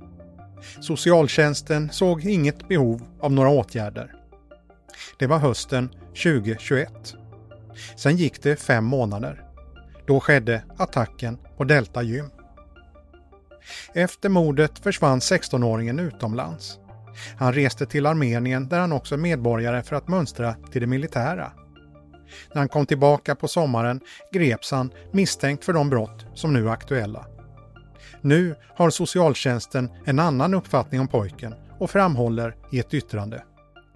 Socialtjänsten 0.81 1.90
såg 1.93 2.25
inget 2.25 2.69
behov 2.69 3.03
av 3.21 3.33
några 3.33 3.49
åtgärder. 3.49 4.14
Det 5.19 5.27
var 5.27 5.38
hösten 5.38 5.88
2021. 6.07 7.14
Sen 7.97 8.16
gick 8.16 8.43
det 8.43 8.57
fem 8.57 8.85
månader. 8.85 9.45
Då 10.07 10.21
skedde 10.21 10.62
attacken 10.77 11.38
på 11.57 11.64
Delta 11.64 12.03
Gym. 12.03 12.31
Efter 13.95 14.29
mordet 14.29 14.79
försvann 14.79 15.19
16-åringen 15.19 16.01
utomlands. 16.01 16.79
Han 17.37 17.53
reste 17.53 17.87
till 17.87 18.07
Armenien 18.07 18.69
där 18.69 18.81
han 18.81 18.93
också 18.93 19.15
är 19.15 19.19
medborgare 19.19 19.83
för 19.83 19.97
att 19.97 20.09
mönstra 20.09 20.55
till 20.73 20.81
det 20.81 20.87
militära. 20.87 21.53
När 22.55 22.59
han 22.59 22.69
kom 22.69 22.87
tillbaka 22.87 23.35
på 23.35 23.49
sommaren 23.49 24.01
greps 24.33 24.71
han 24.71 24.93
misstänkt 25.13 25.65
för 25.65 25.73
de 25.73 25.91
brott 25.91 26.27
som 26.35 26.53
nu 26.53 26.67
är 26.69 26.73
aktuella. 26.73 27.27
Nu 28.21 28.55
har 28.77 28.91
socialtjänsten 28.91 29.91
en 30.07 30.19
annan 30.19 30.55
uppfattning 30.55 31.01
om 31.01 31.09
pojken 31.09 31.55
och 31.79 31.91
framhåller 31.91 32.57
i 32.73 32.79
ett 32.79 32.95
yttrande. 32.95 33.43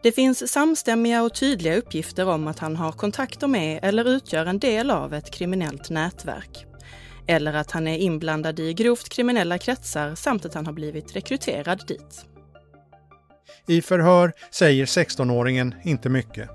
Det 0.03 0.13
finns 0.13 0.53
samstämmiga 0.53 1.23
och 1.23 1.35
tydliga 1.35 1.77
uppgifter 1.77 2.29
om 2.29 2.47
att 2.47 2.59
han 2.59 2.77
har 2.77 2.93
kontakter 2.93 3.47
med 3.47 3.81
eller 3.83 4.09
utgör 4.09 4.47
en 4.47 4.59
del 4.59 4.91
av 4.91 5.15
ett 5.15 5.31
kriminellt 5.31 5.91
nätverk. 5.91 6.67
Eller 7.27 7.55
att 7.55 7.71
han 7.71 7.87
är 7.89 7.99
inblandad 7.99 8.61
i 8.61 8.75
grovt 8.75 9.09
kriminella 9.09 9.59
kretsar 9.59 10.15
samt 10.15 10.45
att 10.45 10.55
han 10.55 10.67
har 10.67 10.73
blivit 10.73 11.17
rekryterad 11.17 11.87
dit. 11.87 12.27
I 13.67 13.83
förhör 13.83 14.33
säger 14.51 14.85
16-åringen 14.85 15.75
inte 15.85 16.09
mycket. 16.09 16.51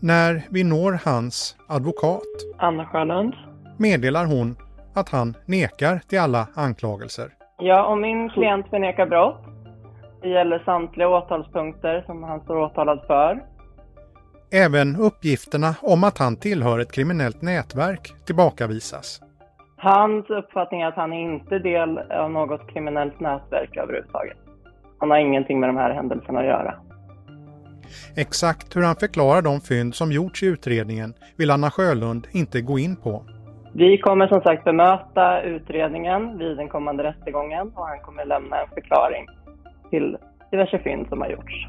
När 0.00 0.42
vi 0.50 0.64
når 0.64 0.98
hans 1.04 1.56
advokat 1.68 2.22
Anna 2.58 2.86
Sjölund. 2.86 3.34
meddelar 3.78 4.24
hon 4.24 4.56
att 4.94 5.08
han 5.08 5.36
nekar 5.46 6.00
till 6.08 6.20
alla 6.20 6.46
anklagelser. 6.54 7.30
Ja, 7.58 7.86
om 7.86 8.00
min 8.00 8.30
klient 8.30 8.66
förnekar 8.70 9.06
brott. 9.06 9.44
Det 10.22 10.28
gäller 10.28 10.58
samtliga 10.58 11.08
åtalspunkter 11.08 12.02
som 12.06 12.22
han 12.22 12.40
står 12.40 12.56
åtalad 12.56 13.00
för. 13.06 13.42
Även 14.52 14.96
uppgifterna 14.96 15.74
om 15.82 16.04
att 16.04 16.18
han 16.18 16.36
tillhör 16.36 16.78
ett 16.78 16.92
kriminellt 16.92 17.42
nätverk 17.42 18.14
tillbakavisas. 18.26 19.20
Hans 19.82 20.30
uppfattning 20.30 20.80
är 20.80 20.86
att 20.86 20.94
han 20.94 21.12
inte 21.12 21.54
är 21.54 21.58
del 21.58 21.98
av 21.98 22.30
något 22.30 22.70
kriminellt 22.72 23.20
nätverk 23.20 23.76
överhuvudtaget. 23.76 24.36
Han 24.98 25.10
har 25.10 25.18
ingenting 25.18 25.60
med 25.60 25.68
de 25.68 25.76
här 25.76 25.90
händelserna 25.94 26.40
att 26.40 26.46
göra. 26.46 26.74
Exakt 28.16 28.76
hur 28.76 28.82
han 28.82 28.96
förklarar 28.96 29.42
de 29.42 29.60
fynd 29.60 29.94
som 29.94 30.12
gjorts 30.12 30.42
i 30.42 30.46
utredningen 30.46 31.14
vill 31.36 31.50
Anna 31.50 31.70
Sjölund 31.70 32.26
inte 32.32 32.60
gå 32.60 32.78
in 32.78 32.96
på. 32.96 33.24
Vi 33.74 33.98
kommer 33.98 34.26
som 34.26 34.40
sagt 34.40 34.64
bemöta 34.64 35.42
utredningen 35.42 36.38
vid 36.38 36.56
den 36.56 36.68
kommande 36.68 37.02
rättegången 37.04 37.72
och 37.74 37.86
han 37.86 38.00
kommer 38.00 38.24
lämna 38.24 38.60
en 38.60 38.68
förklaring 38.68 39.26
till 39.90 40.16
diverse 40.50 40.78
fynd 40.78 41.08
som 41.08 41.20
har 41.20 41.28
gjorts. 41.28 41.68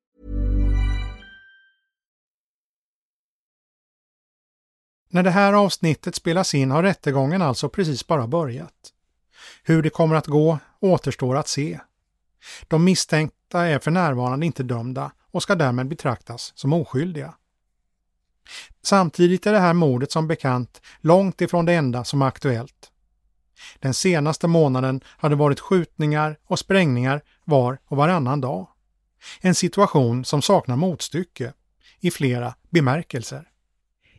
När 5.13 5.23
det 5.23 5.31
här 5.31 5.53
avsnittet 5.53 6.15
spelas 6.15 6.53
in 6.53 6.71
har 6.71 6.83
rättegången 6.83 7.41
alltså 7.41 7.69
precis 7.69 8.07
bara 8.07 8.27
börjat. 8.27 8.73
Hur 9.63 9.83
det 9.83 9.89
kommer 9.89 10.15
att 10.15 10.27
gå 10.27 10.59
återstår 10.79 11.37
att 11.37 11.47
se. 11.47 11.79
De 12.67 12.83
misstänkta 12.83 13.67
är 13.67 13.79
för 13.79 13.91
närvarande 13.91 14.45
inte 14.45 14.63
dömda 14.63 15.11
och 15.31 15.43
ska 15.43 15.55
därmed 15.55 15.87
betraktas 15.87 16.53
som 16.55 16.73
oskyldiga. 16.73 17.33
Samtidigt 18.83 19.47
är 19.47 19.53
det 19.53 19.59
här 19.59 19.73
mordet 19.73 20.11
som 20.11 20.27
bekant 20.27 20.81
långt 21.01 21.41
ifrån 21.41 21.65
det 21.65 21.73
enda 21.73 22.03
som 22.03 22.21
är 22.21 22.25
aktuellt. 22.25 22.91
Den 23.79 23.93
senaste 23.93 24.47
månaden 24.47 25.01
har 25.05 25.29
det 25.29 25.35
varit 25.35 25.59
skjutningar 25.59 26.37
och 26.45 26.59
sprängningar 26.59 27.21
var 27.43 27.77
och 27.85 27.97
varannan 27.97 28.41
dag. 28.41 28.67
En 29.41 29.55
situation 29.55 30.25
som 30.25 30.41
saknar 30.41 30.75
motstycke 30.75 31.53
i 31.99 32.11
flera 32.11 32.53
bemärkelser. 32.69 33.50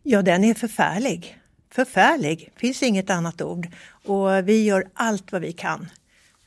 Ja, 0.02 0.22
den 0.22 0.44
är 0.44 0.54
förfärlig. 0.54 1.38
Förfärlig, 1.70 2.52
finns 2.56 2.82
inget 2.82 3.10
annat 3.10 3.40
ord. 3.40 3.68
Och 4.04 4.48
vi 4.48 4.64
gör 4.64 4.88
allt 4.94 5.32
vad 5.32 5.42
vi 5.42 5.52
kan 5.52 5.88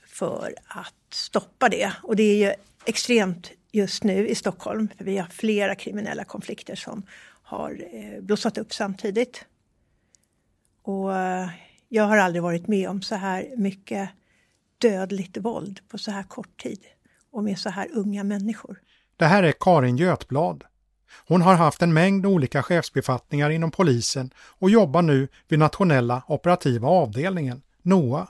för 0.07 0.55
att 0.67 0.93
stoppa 1.13 1.69
det. 1.69 1.91
Och 2.03 2.15
det 2.15 2.23
är 2.23 2.37
ju 2.37 2.53
extremt 2.85 3.51
just 3.71 4.03
nu 4.03 4.27
i 4.27 4.35
Stockholm, 4.35 4.89
för 4.97 5.05
vi 5.05 5.17
har 5.17 5.27
flera 5.27 5.75
kriminella 5.75 6.23
konflikter 6.23 6.75
som 6.75 7.03
har 7.43 7.71
eh, 7.91 8.21
blossat 8.21 8.57
upp 8.57 8.73
samtidigt. 8.73 9.45
Och 10.81 11.15
eh, 11.15 11.49
jag 11.89 12.03
har 12.03 12.17
aldrig 12.17 12.43
varit 12.43 12.67
med 12.67 12.89
om 12.89 13.01
så 13.01 13.15
här 13.15 13.53
mycket 13.57 14.09
dödligt 14.77 15.37
våld 15.37 15.79
på 15.87 15.97
så 15.97 16.11
här 16.11 16.23
kort 16.23 16.61
tid 16.63 16.79
och 17.31 17.43
med 17.43 17.59
så 17.59 17.69
här 17.69 17.89
unga 17.93 18.23
människor. 18.23 18.81
Det 19.17 19.25
här 19.25 19.43
är 19.43 19.53
Karin 19.59 19.97
Götblad. 19.97 20.63
Hon 21.27 21.41
har 21.41 21.55
haft 21.55 21.81
en 21.81 21.93
mängd 21.93 22.25
olika 22.25 22.63
chefsbefattningar 22.63 23.49
inom 23.49 23.71
polisen 23.71 24.33
och 24.37 24.69
jobbar 24.69 25.01
nu 25.01 25.27
vid 25.47 25.59
nationella 25.59 26.23
operativa 26.27 26.87
avdelningen, 26.87 27.61
NOA. 27.81 28.27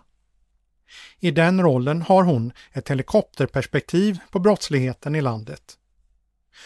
I 1.19 1.31
den 1.31 1.61
rollen 1.61 2.01
har 2.01 2.23
hon 2.23 2.51
ett 2.71 2.89
helikopterperspektiv 2.89 4.19
på 4.31 4.39
brottsligheten 4.39 5.15
i 5.15 5.21
landet. 5.21 5.77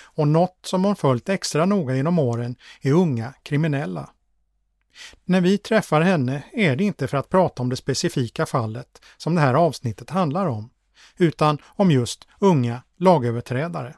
Och 0.02 0.28
något 0.28 0.60
som 0.64 0.84
hon 0.84 0.96
följt 0.96 1.30
extra 1.30 1.66
noga 1.66 1.96
genom 1.96 2.20
åren 2.20 2.56
är 2.82 2.92
unga 2.92 3.34
kriminella. 3.44 4.10
När 5.26 5.42
vi 5.42 5.58
träffar 5.58 6.02
henne 6.02 6.44
är 6.54 6.76
det 6.76 6.84
inte 6.84 7.08
för 7.08 7.18
att 7.18 7.30
prata 7.30 7.64
om 7.64 7.70
det 7.70 7.76
specifika 7.76 8.46
fallet 8.46 9.02
som 9.18 9.36
det 9.36 9.42
här 9.42 9.54
avsnittet 9.54 10.10
handlar 10.10 10.46
om, 10.46 10.70
utan 11.18 11.58
om 11.66 11.92
just 11.92 12.28
unga 12.40 12.84
lagöverträdare. 12.98 13.96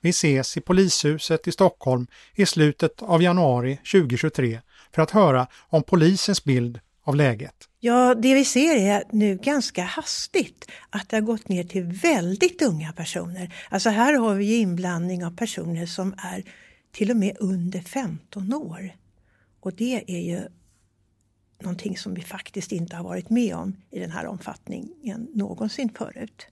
Vi 0.00 0.10
ses 0.10 0.56
i 0.56 0.60
polishuset 0.60 1.48
i 1.48 1.52
Stockholm 1.52 2.06
i 2.34 2.46
slutet 2.46 3.02
av 3.02 3.22
januari 3.22 3.78
2023 3.92 4.60
för 4.94 5.02
att 5.02 5.10
höra 5.10 5.46
om 5.68 5.82
polisens 5.82 6.44
bild 6.44 6.80
av 7.02 7.16
läget. 7.16 7.68
Ja, 7.80 8.14
det 8.14 8.34
vi 8.34 8.44
ser 8.44 8.76
är 8.76 9.04
nu 9.12 9.36
ganska 9.36 9.84
hastigt 9.84 10.70
att 10.90 11.08
det 11.08 11.16
har 11.16 11.20
gått 11.20 11.48
ner 11.48 11.64
till 11.64 11.84
väldigt 11.84 12.62
unga 12.62 12.92
personer. 12.92 13.54
Alltså 13.68 13.90
här 13.90 14.14
har 14.14 14.34
vi 14.34 14.56
inblandning 14.56 15.24
av 15.24 15.36
personer 15.36 15.86
som 15.86 16.14
är 16.18 16.44
till 16.92 17.10
och 17.10 17.16
med 17.16 17.36
under 17.40 17.80
15 17.80 18.54
år. 18.54 18.90
Och 19.60 19.72
det 19.72 20.04
är 20.06 20.20
ju 20.20 20.40
någonting 21.62 21.96
som 21.96 22.14
vi 22.14 22.22
faktiskt 22.22 22.72
inte 22.72 22.96
har 22.96 23.04
varit 23.04 23.30
med 23.30 23.54
om 23.54 23.76
i 23.90 23.98
den 23.98 24.10
här 24.10 24.26
omfattningen 24.26 25.28
någonsin 25.34 25.88
förut. 25.98 26.46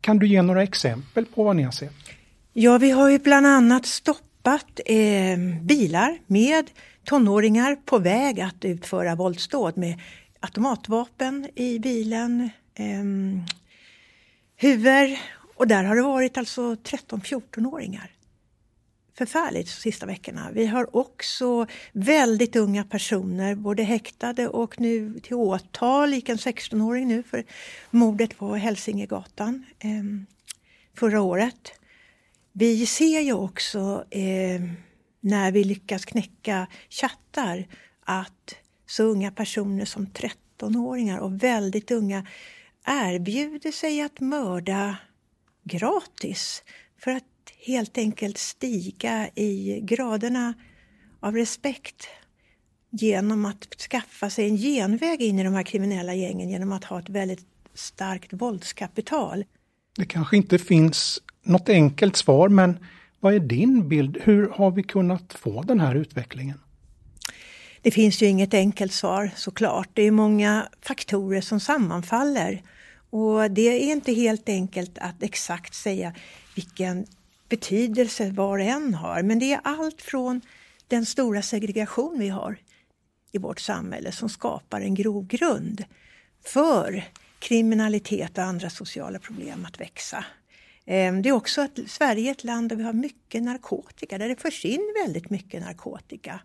Kan 0.00 0.18
du 0.18 0.26
ge 0.26 0.42
några 0.42 0.62
exempel 0.62 1.26
på 1.26 1.44
vad 1.44 1.56
ni 1.56 1.62
har 1.62 1.72
sett? 1.72 1.92
Ja, 2.54 2.78
vi 2.78 2.90
har 2.90 3.08
ju 3.08 3.18
bland 3.18 3.46
annat 3.46 3.86
stoppat 3.86 4.80
eh, 4.86 5.38
bilar 5.62 6.18
med 6.26 6.70
tonåringar 7.04 7.76
på 7.76 7.98
väg 7.98 8.40
att 8.40 8.64
utföra 8.64 9.14
våldsdåd 9.14 9.76
med 9.76 10.00
automatvapen 10.40 11.48
i 11.54 11.78
bilen, 11.78 12.50
eh, 12.74 13.04
huvud 14.56 15.18
och 15.56 15.66
där 15.66 15.84
har 15.84 15.96
det 15.96 16.02
varit 16.02 16.38
alltså 16.38 16.74
13-14-åringar. 16.74 18.10
Förfärligt 19.18 19.66
de 19.66 19.72
sista 19.72 20.06
veckorna. 20.06 20.50
Vi 20.52 20.66
har 20.66 20.96
också 20.96 21.66
väldigt 21.92 22.56
unga 22.56 22.84
personer, 22.84 23.54
både 23.54 23.82
häktade 23.82 24.48
och 24.48 24.80
nu 24.80 25.20
till 25.20 25.34
åtal, 25.34 26.14
gick 26.14 26.28
en 26.28 26.38
16-åring 26.38 27.08
nu 27.08 27.22
för 27.22 27.44
mordet 27.90 28.38
på 28.38 28.54
Hälsingegatan 28.54 29.64
eh, 29.78 30.02
förra 30.94 31.20
året. 31.20 31.72
Vi 32.52 32.86
ser 32.86 33.20
ju 33.20 33.32
också 33.32 34.04
eh, 34.10 34.62
när 35.20 35.52
vi 35.52 35.64
lyckas 35.64 36.04
knäcka 36.04 36.66
chattar 36.88 37.66
att 38.04 38.54
så 38.86 39.04
unga 39.04 39.30
personer 39.30 39.84
som 39.84 40.06
13-åringar 40.06 41.18
och 41.18 41.42
väldigt 41.42 41.90
unga 41.90 42.26
erbjuder 42.86 43.72
sig 43.72 44.00
att 44.00 44.20
mörda 44.20 44.96
gratis 45.64 46.62
för 46.98 47.10
att 47.10 47.24
helt 47.66 47.98
enkelt 47.98 48.38
stiga 48.38 49.28
i 49.34 49.80
graderna 49.82 50.54
av 51.20 51.36
respekt 51.36 52.06
genom 52.90 53.44
att 53.44 53.74
skaffa 53.90 54.30
sig 54.30 54.48
en 54.48 54.56
genväg 54.56 55.22
in 55.22 55.38
i 55.38 55.44
de 55.44 55.54
här 55.54 55.62
kriminella 55.62 56.14
gängen 56.14 56.50
genom 56.50 56.72
att 56.72 56.84
ha 56.84 56.98
ett 56.98 57.08
väldigt 57.08 57.46
starkt 57.74 58.32
våldskapital. 58.32 59.44
Det 59.96 60.06
kanske 60.06 60.36
inte 60.36 60.58
finns 60.58 61.22
något 61.42 61.68
enkelt 61.68 62.16
svar, 62.16 62.48
men 62.48 62.78
vad 63.20 63.34
är 63.34 63.40
din 63.40 63.88
bild? 63.88 64.18
Hur 64.22 64.48
har 64.48 64.70
vi 64.70 64.82
kunnat 64.82 65.32
få 65.32 65.62
den 65.62 65.80
här 65.80 65.94
utvecklingen? 65.94 66.60
Det 67.82 67.90
finns 67.90 68.22
ju 68.22 68.26
inget 68.26 68.54
enkelt 68.54 68.92
svar 68.92 69.30
såklart. 69.36 69.88
Det 69.92 70.02
är 70.02 70.10
många 70.10 70.68
faktorer 70.80 71.40
som 71.40 71.60
sammanfaller. 71.60 72.62
Och 73.10 73.50
det 73.50 73.62
är 73.62 73.92
inte 73.92 74.12
helt 74.12 74.48
enkelt 74.48 74.98
att 74.98 75.22
exakt 75.22 75.74
säga 75.74 76.14
vilken 76.54 77.06
betydelse 77.48 78.30
var 78.30 78.58
och 78.58 78.64
en 78.64 78.94
har. 78.94 79.22
Men 79.22 79.38
det 79.38 79.52
är 79.52 79.60
allt 79.64 80.02
från 80.02 80.40
den 80.88 81.06
stora 81.06 81.42
segregation 81.42 82.18
vi 82.18 82.28
har 82.28 82.56
i 83.32 83.38
vårt 83.38 83.60
samhälle 83.60 84.12
som 84.12 84.28
skapar 84.28 84.80
en 84.80 84.94
grogrund 84.94 85.84
för 86.44 87.04
kriminalitet 87.38 88.38
och 88.38 88.44
andra 88.44 88.70
sociala 88.70 89.18
problem 89.18 89.64
att 89.68 89.80
växa. 89.80 90.24
Ehm, 90.86 91.22
det 91.22 91.28
är 91.28 91.32
också 91.32 91.60
att 91.60 91.78
Sverige 91.86 92.30
är 92.30 92.32
ett 92.32 92.44
land 92.44 92.68
där 92.68 92.76
vi 92.76 92.82
har 92.82 92.92
mycket 92.92 93.42
narkotika, 93.42 94.18
där 94.18 94.28
det 94.28 94.40
förs 94.40 94.64
in 94.64 94.94
väldigt 95.04 95.30
mycket 95.30 95.62
narkotika 95.62 96.40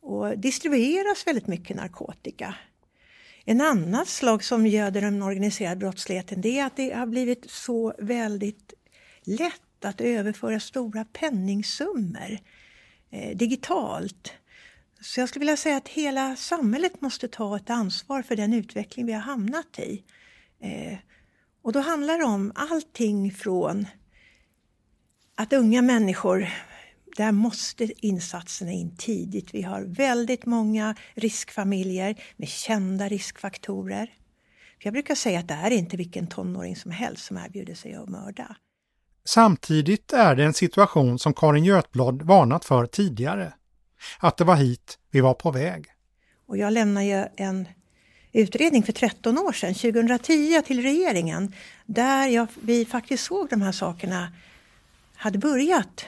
och 0.00 0.38
distribueras 0.38 1.26
väldigt 1.26 1.46
mycket 1.46 1.76
narkotika. 1.76 2.54
En 3.44 3.60
annan 3.60 4.06
slag 4.06 4.44
som 4.44 4.66
göder 4.66 5.00
den 5.00 5.22
organiserade 5.22 5.76
brottsligheten 5.76 6.40
det 6.40 6.58
är 6.58 6.66
att 6.66 6.76
det 6.76 6.92
har 6.92 7.06
blivit 7.06 7.50
så 7.50 7.94
väldigt 7.98 8.74
lätt 9.22 9.84
att 9.84 10.00
överföra 10.00 10.60
stora 10.60 11.04
penningsummor 11.04 12.38
eh, 13.10 13.36
digitalt. 13.36 14.32
Så 15.00 15.20
jag 15.20 15.28
skulle 15.28 15.40
vilja 15.40 15.56
säga 15.56 15.76
att 15.76 15.88
hela 15.88 16.36
samhället 16.36 17.00
måste 17.00 17.28
ta 17.28 17.56
ett 17.56 17.70
ansvar 17.70 18.22
för 18.22 18.36
den 18.36 18.52
utveckling 18.52 19.06
vi 19.06 19.12
har 19.12 19.20
hamnat 19.20 19.78
i. 19.78 20.02
Eh, 20.60 20.98
och 21.66 21.72
då 21.72 21.80
handlar 21.80 22.18
det 22.18 22.24
om 22.24 22.52
allting 22.54 23.32
från 23.32 23.86
att 25.34 25.52
unga 25.52 25.82
människor, 25.82 26.48
där 27.16 27.32
måste 27.32 28.06
insatserna 28.06 28.72
in 28.72 28.96
tidigt. 28.96 29.54
Vi 29.54 29.62
har 29.62 29.82
väldigt 29.82 30.46
många 30.46 30.94
riskfamiljer 31.14 32.22
med 32.36 32.48
kända 32.48 33.08
riskfaktorer. 33.08 34.14
Jag 34.78 34.92
brukar 34.92 35.14
säga 35.14 35.38
att 35.38 35.48
det 35.48 35.54
är 35.54 35.70
inte 35.70 35.96
vilken 35.96 36.26
tonåring 36.26 36.76
som 36.76 36.90
helst 36.90 37.24
som 37.24 37.36
erbjuder 37.36 37.74
sig 37.74 37.94
att 37.94 38.08
mörda. 38.08 38.56
Samtidigt 39.24 40.12
är 40.12 40.36
det 40.36 40.44
en 40.44 40.54
situation 40.54 41.18
som 41.18 41.34
Karin 41.34 41.64
Götblad 41.64 42.22
varnat 42.22 42.64
för 42.64 42.86
tidigare. 42.86 43.52
Att 44.18 44.36
det 44.36 44.44
var 44.44 44.56
hit 44.56 44.98
vi 45.10 45.20
var 45.20 45.34
på 45.34 45.50
väg. 45.50 45.86
Och 46.46 46.56
jag 46.56 46.72
lämnar 46.72 47.02
ju 47.02 47.24
en 47.36 47.68
utredning 48.36 48.82
för 48.82 48.92
13 48.92 49.38
år 49.38 49.52
sedan, 49.52 49.74
2010 49.74 50.62
till 50.66 50.82
regeringen, 50.82 51.52
där 51.86 52.28
jag, 52.28 52.46
vi 52.60 52.84
faktiskt 52.84 53.24
såg 53.24 53.48
de 53.48 53.62
här 53.62 53.72
sakerna 53.72 54.32
hade 55.14 55.38
börjat 55.38 56.06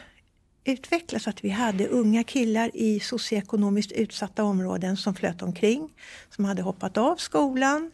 utvecklas. 0.65 1.29
att 1.29 1.45
vi 1.45 1.49
hade 1.49 1.87
unga 1.87 2.25
killar 2.25 2.71
i 2.75 3.01
socioekonomiskt 3.01 3.93
utsatta 3.93 4.45
områden 4.45 4.97
som 4.97 5.15
flöt 5.15 5.43
omkring, 5.43 5.89
som 6.37 6.45
hade 6.45 6.63
hoppat 6.63 6.97
av 6.97 7.17
skolan 7.17 7.91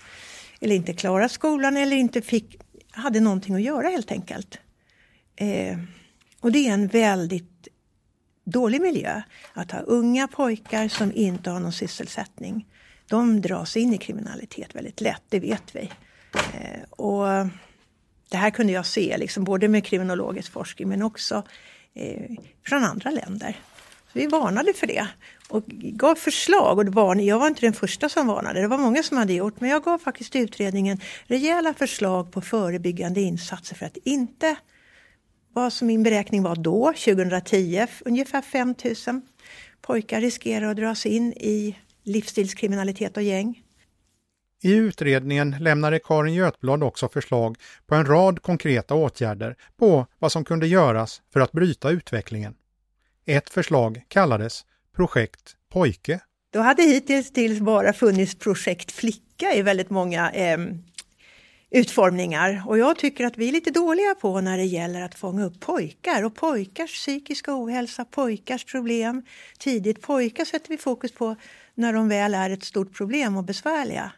eller 0.61 0.75
inte 0.75 0.93
klarat 0.93 1.33
skolan 1.33 1.77
eller 1.77 1.97
inte 1.97 2.23
fick, 2.23 2.57
hade 2.91 3.21
någonting 3.21 3.55
att 3.55 3.63
göra 3.63 3.89
helt 3.89 4.13
enkelt. 4.13 4.59
Eh, 5.37 5.79
och 6.41 6.53
det 6.53 6.69
är 6.69 6.73
en 6.73 6.87
väldigt 6.87 7.69
dålig 8.45 8.81
miljö 8.81 9.23
att 9.53 9.71
ha 9.71 9.81
unga 9.81 10.29
pojkar 10.29 10.89
som 10.89 11.13
inte 11.13 11.51
har 11.51 11.61
någon 11.61 11.73
sysselsättning. 11.73 12.67
De 13.09 13.41
dras 13.41 13.77
in 13.77 13.95
i 13.95 13.99
kriminalitet 13.99 14.75
väldigt 14.75 15.01
lätt, 15.01 15.23
det 15.29 15.41
vet 15.41 15.75
vi. 15.77 15.91
Eh, 16.35 16.83
och 16.91 17.27
det 18.31 18.37
här 18.37 18.51
kunde 18.51 18.73
jag 18.73 18.87
se, 18.87 19.17
liksom, 19.19 19.45
både 19.45 19.69
med 19.69 19.85
kriminologisk 19.85 20.53
forskning 20.53 20.89
men 20.89 21.03
också 21.03 21.43
eh, 21.95 22.31
från 22.67 22.85
andra 22.85 23.11
länder. 23.11 23.57
Så 24.13 24.19
vi 24.19 24.27
varnade 24.27 24.73
för 24.73 24.87
det 24.87 25.07
och 25.49 25.65
gav 25.67 26.15
förslag. 26.15 26.79
Och 26.79 26.87
var, 26.87 27.17
jag 27.17 27.39
var 27.39 27.47
inte 27.47 27.61
den 27.61 27.73
första 27.73 28.09
som 28.09 28.27
varnade, 28.27 28.61
det 28.61 28.69
var 28.69 28.79
många 28.79 29.03
som 29.03 29.17
hade 29.17 29.33
gjort. 29.33 29.61
Men 29.61 29.71
jag 29.71 29.85
gav 29.85 29.99
faktiskt 29.99 30.37
utredningen 30.37 31.01
rejäla 31.27 31.75
förslag 31.75 32.33
på 32.33 32.41
förebyggande 32.41 33.21
insatser 33.21 33.77
för 33.77 33.87
att 33.87 33.97
inte 34.05 34.57
vad 35.53 35.73
som 35.73 35.87
min 35.87 36.03
beräkning 36.03 36.43
var 36.43 36.57
då, 36.57 36.93
2010, 36.93 37.87
ungefär 38.05 38.43
5 38.43 38.75
000 39.07 39.21
pojkar 39.81 40.21
riskerar 40.21 40.71
att 40.71 40.77
dras 40.77 41.07
in 41.07 41.33
i 41.33 41.77
livsstilskriminalitet 42.05 43.17
och 43.17 43.23
gäng. 43.23 43.63
I 44.63 44.75
utredningen 44.75 45.57
lämnade 45.61 45.99
Karin 45.99 46.35
Götblad 46.35 46.83
också 46.83 47.09
förslag 47.09 47.57
på 47.87 47.95
en 47.95 48.07
rad 48.07 48.43
konkreta 48.43 48.95
åtgärder 48.95 49.57
på 49.77 50.07
vad 50.19 50.33
som 50.33 50.45
kunde 50.45 50.67
göras 50.67 51.23
för 51.33 51.41
att 51.41 51.53
bryta 51.53 51.91
utvecklingen. 51.91 52.55
Ett 53.27 53.51
förslag 53.51 54.05
kallades 54.09 54.65
Projekt 54.97 55.57
Pojke. 55.73 56.21
Då 56.53 56.61
hade 56.61 56.83
hittills 56.83 57.61
bara 57.61 57.93
funnits 57.93 58.35
Projekt 58.35 58.93
Flicka 58.93 59.55
i 59.55 59.63
väldigt 59.63 59.91
många 59.91 60.31
eh, 60.31 60.59
utformningar 61.71 62.63
och 62.67 62.79
jag 62.79 62.99
tycker 62.99 63.27
att 63.27 63.39
vi 63.39 63.49
är 63.49 63.53
lite 63.53 63.71
dåliga 63.71 64.15
på 64.15 64.41
när 64.41 64.59
det 64.59 64.65
gäller 64.65 65.03
att 65.03 65.15
fånga 65.15 65.45
upp 65.45 65.61
pojkar 65.61 66.25
och 66.25 66.35
pojkars 66.35 66.93
psykiska 66.93 67.55
ohälsa, 67.55 68.05
pojkars 68.05 68.65
problem 68.65 69.23
tidigt. 69.59 70.03
Pojkar 70.03 70.45
sätter 70.45 70.69
vi 70.69 70.79
fokus 70.79 71.13
på 71.13 71.37
när 71.75 71.93
de 71.93 72.09
väl 72.09 72.35
är 72.35 72.51
ett 72.51 72.65
stort 72.65 72.97
problem 72.97 73.37
och 73.37 73.45
besvärliga. 73.45 74.13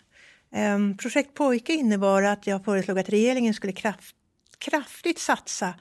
Ehm, 0.53 0.97
Projekt 0.97 1.35
Pojke 1.35 1.73
innebar 1.73 2.23
att 2.23 2.47
jag 2.47 2.65
föreslog 2.65 2.99
att 2.99 3.09
regeringen 3.09 3.55
skulle 3.55 3.73
kraft, 3.73 4.17
kraftigt 4.59 5.19
satsa 5.19 5.75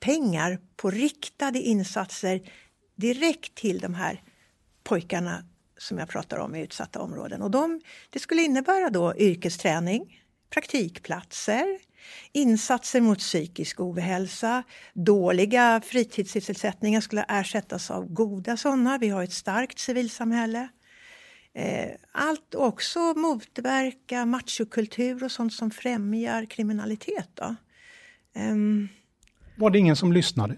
pengar 0.00 0.58
på 0.76 0.90
riktade 0.90 1.58
insatser 1.58 2.40
direkt 2.96 3.54
till 3.54 3.78
de 3.78 3.94
här 3.94 4.22
pojkarna 4.84 5.44
som 5.78 5.98
jag 5.98 6.08
pratar 6.08 6.38
om 6.38 6.54
i 6.54 6.62
utsatta 6.62 7.00
områden. 7.00 7.42
Och 7.42 7.50
de, 7.50 7.80
det 8.10 8.18
skulle 8.18 8.42
innebära 8.42 8.90
då 8.90 9.16
yrkesträning, 9.16 10.22
praktikplatser, 10.50 11.78
insatser 12.32 13.00
mot 13.00 13.18
psykisk 13.18 13.80
ohälsa, 13.80 14.62
dåliga 14.94 15.80
fritidssysselsättningar 15.84 17.00
skulle 17.00 17.24
ersättas 17.28 17.90
av 17.90 18.06
goda 18.06 18.56
sådana. 18.56 18.98
Vi 18.98 19.08
har 19.08 19.22
ett 19.22 19.32
starkt 19.32 19.78
civilsamhälle. 19.78 20.68
Eh, 21.54 21.90
allt 22.12 22.54
också 22.54 22.98
motverka 22.98 24.26
machokultur 24.26 25.24
och 25.24 25.32
sånt 25.32 25.52
som 25.52 25.70
främjar 25.70 26.44
kriminalitet. 26.44 27.28
Då. 27.34 27.54
Um, 28.34 28.88
Var 29.56 29.70
det 29.70 29.78
ingen 29.78 29.96
som 29.96 30.12
lyssnade? 30.12 30.56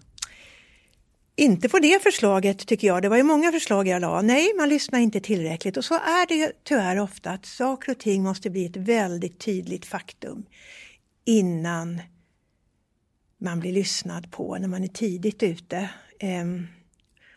Inte 1.37 1.69
på 1.69 1.79
det 1.79 2.03
förslaget 2.03 2.67
tycker 2.67 2.87
jag. 2.87 3.03
Det 3.03 3.09
var 3.09 3.17
ju 3.17 3.23
många 3.23 3.53
förslag 3.53 3.89
jag 3.89 4.01
la. 4.01 4.23
Nej, 4.23 4.53
man 4.57 4.69
lyssnar 4.69 4.99
inte 4.99 5.21
tillräckligt. 5.21 5.77
Och 5.77 5.85
så 5.85 5.95
är 5.95 6.29
det 6.29 6.53
tyvärr 6.65 6.99
ofta 6.99 7.31
att 7.31 7.47
saker 7.47 7.93
och 7.93 7.99
ting 7.99 8.23
måste 8.23 8.51
bli 8.51 8.67
ett 8.67 8.77
väldigt 8.77 9.39
tydligt 9.39 9.87
faktum 9.87 10.45
innan 11.25 12.03
man 13.39 13.61
blir 13.61 13.73
lyssnad 13.73 14.31
på 14.31 14.59
när 14.59 14.69
man 14.69 14.85
är 14.85 14.89
tidigt 14.89 15.43
ute. 15.43 15.91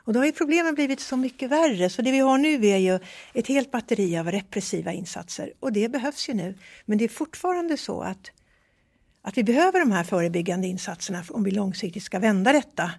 Och 0.05 0.13
då 0.13 0.19
har 0.19 0.25
ju 0.25 0.31
problemen 0.31 0.75
blivit 0.75 0.99
så 0.99 1.17
mycket 1.17 1.49
värre 1.49 1.89
så 1.89 2.01
det 2.01 2.11
vi 2.11 2.19
har 2.19 2.37
nu 2.37 2.67
är 2.67 2.77
ju 2.77 2.99
ett 3.33 3.47
helt 3.47 3.71
batteri 3.71 4.17
av 4.17 4.31
repressiva 4.31 4.93
insatser 4.93 5.53
och 5.59 5.73
det 5.73 5.89
behövs 5.89 6.29
ju 6.29 6.33
nu. 6.33 6.57
Men 6.85 6.97
det 6.97 7.03
är 7.03 7.09
fortfarande 7.09 7.77
så 7.77 8.01
att, 8.01 8.31
att 9.21 9.37
vi 9.37 9.43
behöver 9.43 9.79
de 9.79 9.91
här 9.91 10.03
förebyggande 10.03 10.67
insatserna 10.67 11.23
om 11.29 11.43
vi 11.43 11.51
långsiktigt 11.51 12.03
ska 12.03 12.19
vända 12.19 12.53
detta. 12.53 12.91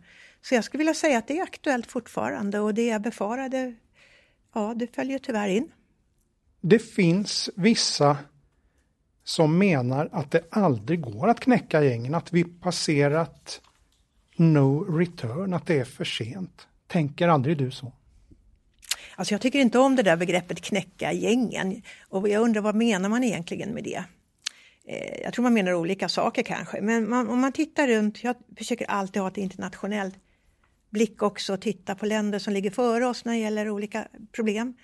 Så 0.42 0.54
jag 0.54 0.64
skulle 0.64 0.78
vilja 0.78 0.94
säga 0.94 1.18
att 1.18 1.28
det 1.28 1.38
är 1.38 1.42
aktuellt 1.42 1.90
fortfarande 1.90 2.60
och 2.60 2.74
det 2.74 2.86
jag 2.86 3.02
befarade, 3.02 3.74
ja 4.54 4.74
det 4.76 4.94
följer 4.94 5.18
tyvärr 5.18 5.48
in. 5.48 5.72
Det 6.60 6.78
finns 6.78 7.50
vissa 7.56 8.18
som 9.24 9.58
menar 9.58 10.08
att 10.12 10.30
det 10.30 10.44
aldrig 10.50 11.00
går 11.00 11.28
att 11.28 11.40
knäcka 11.40 11.82
gängen, 11.82 12.14
att 12.14 12.32
vi 12.32 12.44
passerat 12.44 13.60
no 14.36 14.98
return, 14.98 15.54
att 15.54 15.66
det 15.66 15.78
är 15.78 15.84
för 15.84 16.04
sent. 16.04 16.68
Tänker 16.86 17.28
aldrig 17.28 17.58
du 17.58 17.70
så? 17.70 17.92
Alltså 19.16 19.34
jag 19.34 19.40
tycker 19.40 19.58
inte 19.58 19.78
om 19.78 19.96
det 19.96 20.02
där 20.02 20.16
begreppet 20.16 20.60
knäcka 20.60 21.12
gängen. 21.12 21.82
Och 22.08 22.28
jag 22.28 22.42
undrar 22.42 22.62
vad 22.62 22.74
menar 22.74 23.08
man 23.08 23.24
egentligen 23.24 23.70
med 23.70 23.84
det? 23.84 24.04
Eh, 24.88 25.22
jag 25.22 25.32
tror 25.32 25.42
man 25.42 25.54
menar 25.54 25.72
olika 25.72 26.08
saker 26.08 26.42
kanske, 26.42 26.80
men 26.80 27.10
man, 27.10 27.28
om 27.28 27.40
man 27.40 27.52
tittar 27.52 27.88
runt, 27.88 28.24
jag 28.24 28.36
försöker 28.58 28.90
alltid 28.90 29.22
ha 29.22 29.28
ett 29.28 29.36
internationellt 29.36 30.14
blick 30.90 31.22
också 31.22 31.52
och 31.52 31.60
titta 31.60 31.94
på 31.94 32.06
länder 32.06 32.38
som 32.38 32.52
ligger 32.52 32.70
före 32.70 33.06
oss 33.06 33.24
när 33.24 33.32
det 33.32 33.38
gäller 33.38 33.70
olika 33.70 34.08
problem. 34.32 34.76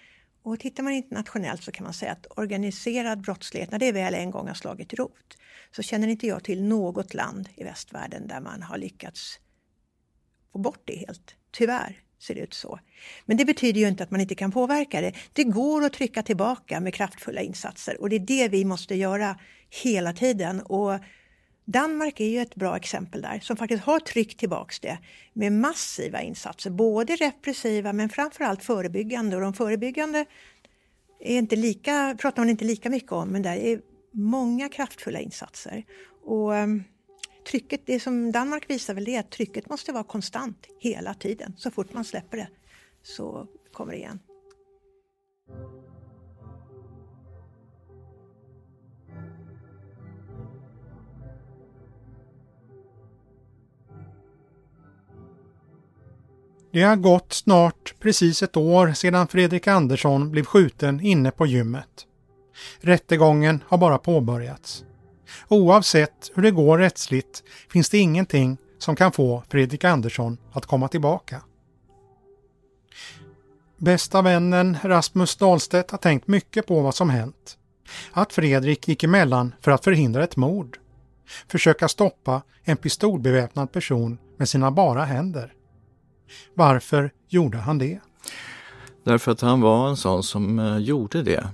Och 0.44 0.60
tittar 0.60 0.82
man 0.82 0.92
internationellt 0.92 1.62
så 1.62 1.72
kan 1.72 1.84
man 1.84 1.94
säga 1.94 2.12
att 2.12 2.26
organiserad 2.36 3.20
brottslighet, 3.20 3.70
när 3.70 3.78
det 3.78 3.92
väl 3.92 4.14
en 4.14 4.30
gång 4.30 4.48
har 4.48 4.54
slagit 4.54 4.94
rot, 4.94 5.38
så 5.76 5.82
känner 5.82 6.08
inte 6.08 6.26
jag 6.26 6.44
till 6.44 6.64
något 6.64 7.14
land 7.14 7.48
i 7.56 7.64
västvärlden 7.64 8.28
där 8.28 8.40
man 8.40 8.62
har 8.62 8.78
lyckats 8.78 9.38
få 10.52 10.58
bort 10.58 10.82
det 10.84 10.96
helt. 10.96 11.34
Tyvärr 11.50 12.02
ser 12.22 12.34
det 12.34 12.40
ut 12.40 12.54
så. 12.54 12.78
Men 13.24 13.36
det 13.36 13.44
betyder 13.44 13.80
ju 13.80 13.88
inte 13.88 14.02
att 14.02 14.10
man 14.10 14.20
inte 14.20 14.34
kan 14.34 14.52
påverka 14.52 15.00
det. 15.00 15.12
Det 15.32 15.44
går 15.44 15.84
att 15.84 15.92
trycka 15.92 16.22
tillbaka 16.22 16.80
med 16.80 16.94
kraftfulla 16.94 17.40
insatser 17.40 18.00
och 18.00 18.08
det 18.08 18.16
är 18.16 18.20
det 18.20 18.48
vi 18.48 18.64
måste 18.64 18.94
göra 18.94 19.38
hela 19.70 20.12
tiden. 20.12 20.60
Och 20.60 20.98
Danmark 21.64 22.20
är 22.20 22.28
ju 22.28 22.40
ett 22.40 22.54
bra 22.54 22.76
exempel 22.76 23.22
där 23.22 23.40
som 23.42 23.56
faktiskt 23.56 23.84
har 23.84 24.00
tryckt 24.00 24.38
tillbaks 24.38 24.80
det 24.80 24.98
med 25.32 25.52
massiva 25.52 26.22
insatser, 26.22 26.70
både 26.70 27.16
repressiva 27.16 27.92
men 27.92 28.08
framförallt 28.08 28.64
förebyggande. 28.64 29.36
Och 29.36 29.42
de 29.42 29.54
förebyggande 29.54 30.24
är 31.20 31.38
inte 31.38 31.56
lika, 31.56 32.16
pratar 32.20 32.42
man 32.42 32.50
inte 32.50 32.64
lika 32.64 32.90
mycket 32.90 33.12
om, 33.12 33.28
men 33.28 33.42
där 33.42 33.56
är 33.56 33.80
många 34.12 34.68
kraftfulla 34.68 35.20
insatser. 35.20 35.84
Och 36.24 36.56
ehm, 36.56 36.84
trycket, 37.44 37.80
det 37.86 38.00
som 38.00 38.32
Danmark 38.32 38.70
visar 38.70 38.94
väl 38.94 39.04
det 39.04 39.16
är 39.16 39.20
att 39.20 39.30
trycket 39.30 39.68
måste 39.68 39.92
vara 39.92 40.04
konstant 40.04 40.66
hela 40.78 41.14
tiden. 41.14 41.54
Så 41.58 41.70
fort 41.70 41.92
man 41.92 42.04
släpper 42.04 42.36
det 42.36 42.48
så 43.02 43.46
kommer 43.72 43.92
det 43.92 43.98
igen. 43.98 44.18
Det 56.72 56.82
har 56.82 56.96
gått 56.96 57.32
snart 57.32 57.94
precis 58.00 58.42
ett 58.42 58.56
år 58.56 58.92
sedan 58.92 59.28
Fredrik 59.28 59.66
Andersson 59.66 60.30
blev 60.30 60.44
skjuten 60.44 61.00
inne 61.00 61.30
på 61.30 61.46
gymmet. 61.46 62.06
Rättegången 62.80 63.64
har 63.66 63.78
bara 63.78 63.98
påbörjats. 63.98 64.84
Oavsett 65.48 66.30
hur 66.34 66.42
det 66.42 66.50
går 66.50 66.78
rättsligt 66.78 67.42
finns 67.70 67.90
det 67.90 67.98
ingenting 67.98 68.58
som 68.78 68.96
kan 68.96 69.12
få 69.12 69.42
Fredrik 69.48 69.84
Andersson 69.84 70.38
att 70.52 70.66
komma 70.66 70.88
tillbaka. 70.88 71.42
Bästa 73.76 74.22
vännen 74.22 74.76
Rasmus 74.82 75.36
Dahlstedt 75.36 75.90
har 75.90 75.98
tänkt 75.98 76.28
mycket 76.28 76.66
på 76.66 76.80
vad 76.80 76.94
som 76.94 77.10
hänt. 77.10 77.58
Att 78.12 78.32
Fredrik 78.32 78.88
gick 78.88 79.04
emellan 79.04 79.54
för 79.60 79.70
att 79.70 79.84
förhindra 79.84 80.24
ett 80.24 80.36
mord. 80.36 80.78
Försöka 81.48 81.88
stoppa 81.88 82.42
en 82.64 82.76
pistolbeväpnad 82.76 83.72
person 83.72 84.18
med 84.36 84.48
sina 84.48 84.70
bara 84.70 85.04
händer. 85.04 85.52
Varför 86.54 87.12
gjorde 87.28 87.58
han 87.58 87.78
det? 87.78 88.00
Därför 89.04 89.32
att 89.32 89.40
han 89.40 89.60
var 89.60 89.88
en 89.88 89.96
sån 89.96 90.22
som 90.22 90.58
eh, 90.58 90.78
gjorde 90.78 91.22
det. 91.22 91.48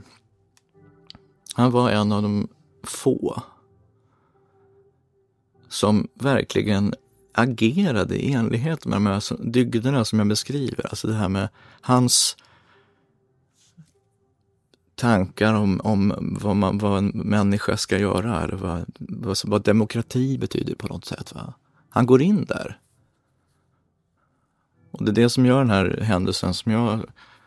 Han 1.54 1.70
var 1.70 1.90
en 1.90 2.12
av 2.12 2.22
de 2.22 2.48
få 2.84 3.42
som 5.68 6.08
verkligen 6.14 6.94
agerade 7.32 8.16
i 8.16 8.32
enlighet 8.32 8.86
med 8.86 8.96
de 8.96 9.06
här 9.06 9.50
dygderna 9.50 10.04
som 10.04 10.18
jag 10.18 10.28
beskriver. 10.28 10.86
Alltså 10.86 11.06
det 11.06 11.14
här 11.14 11.28
med 11.28 11.48
hans 11.80 12.36
tankar 14.94 15.54
om, 15.54 15.80
om 15.84 16.36
vad, 16.40 16.56
man, 16.56 16.78
vad 16.78 16.98
en 16.98 17.08
människa 17.08 17.76
ska 17.76 17.98
göra, 17.98 18.42
eller 18.42 18.56
vad, 18.56 18.84
vad, 18.98 19.36
vad 19.44 19.62
demokrati 19.62 20.38
betyder 20.38 20.74
på 20.74 20.86
något 20.86 21.04
sätt. 21.04 21.34
Va? 21.34 21.54
Han 21.88 22.06
går 22.06 22.22
in 22.22 22.44
där. 22.44 22.80
Och 24.90 25.04
det 25.04 25.10
är 25.10 25.14
det 25.14 25.28
som 25.28 25.46
gör 25.46 25.58
den 25.58 25.70
här 25.70 26.00
händelsen 26.02 26.54
som 26.54 26.72
jag 26.72 27.04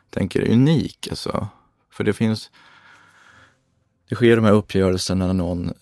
tänker 0.10 0.42
är 0.42 0.54
unik. 0.54 1.08
Alltså. 1.10 1.48
För 1.90 2.04
det 2.04 2.14
finns, 2.14 2.52
det 4.10 4.16
sker 4.16 4.36
de 4.36 4.46
här 4.46 4.54
uppgörelserna 4.54 5.28
när 5.28 5.34
någon 5.34 5.74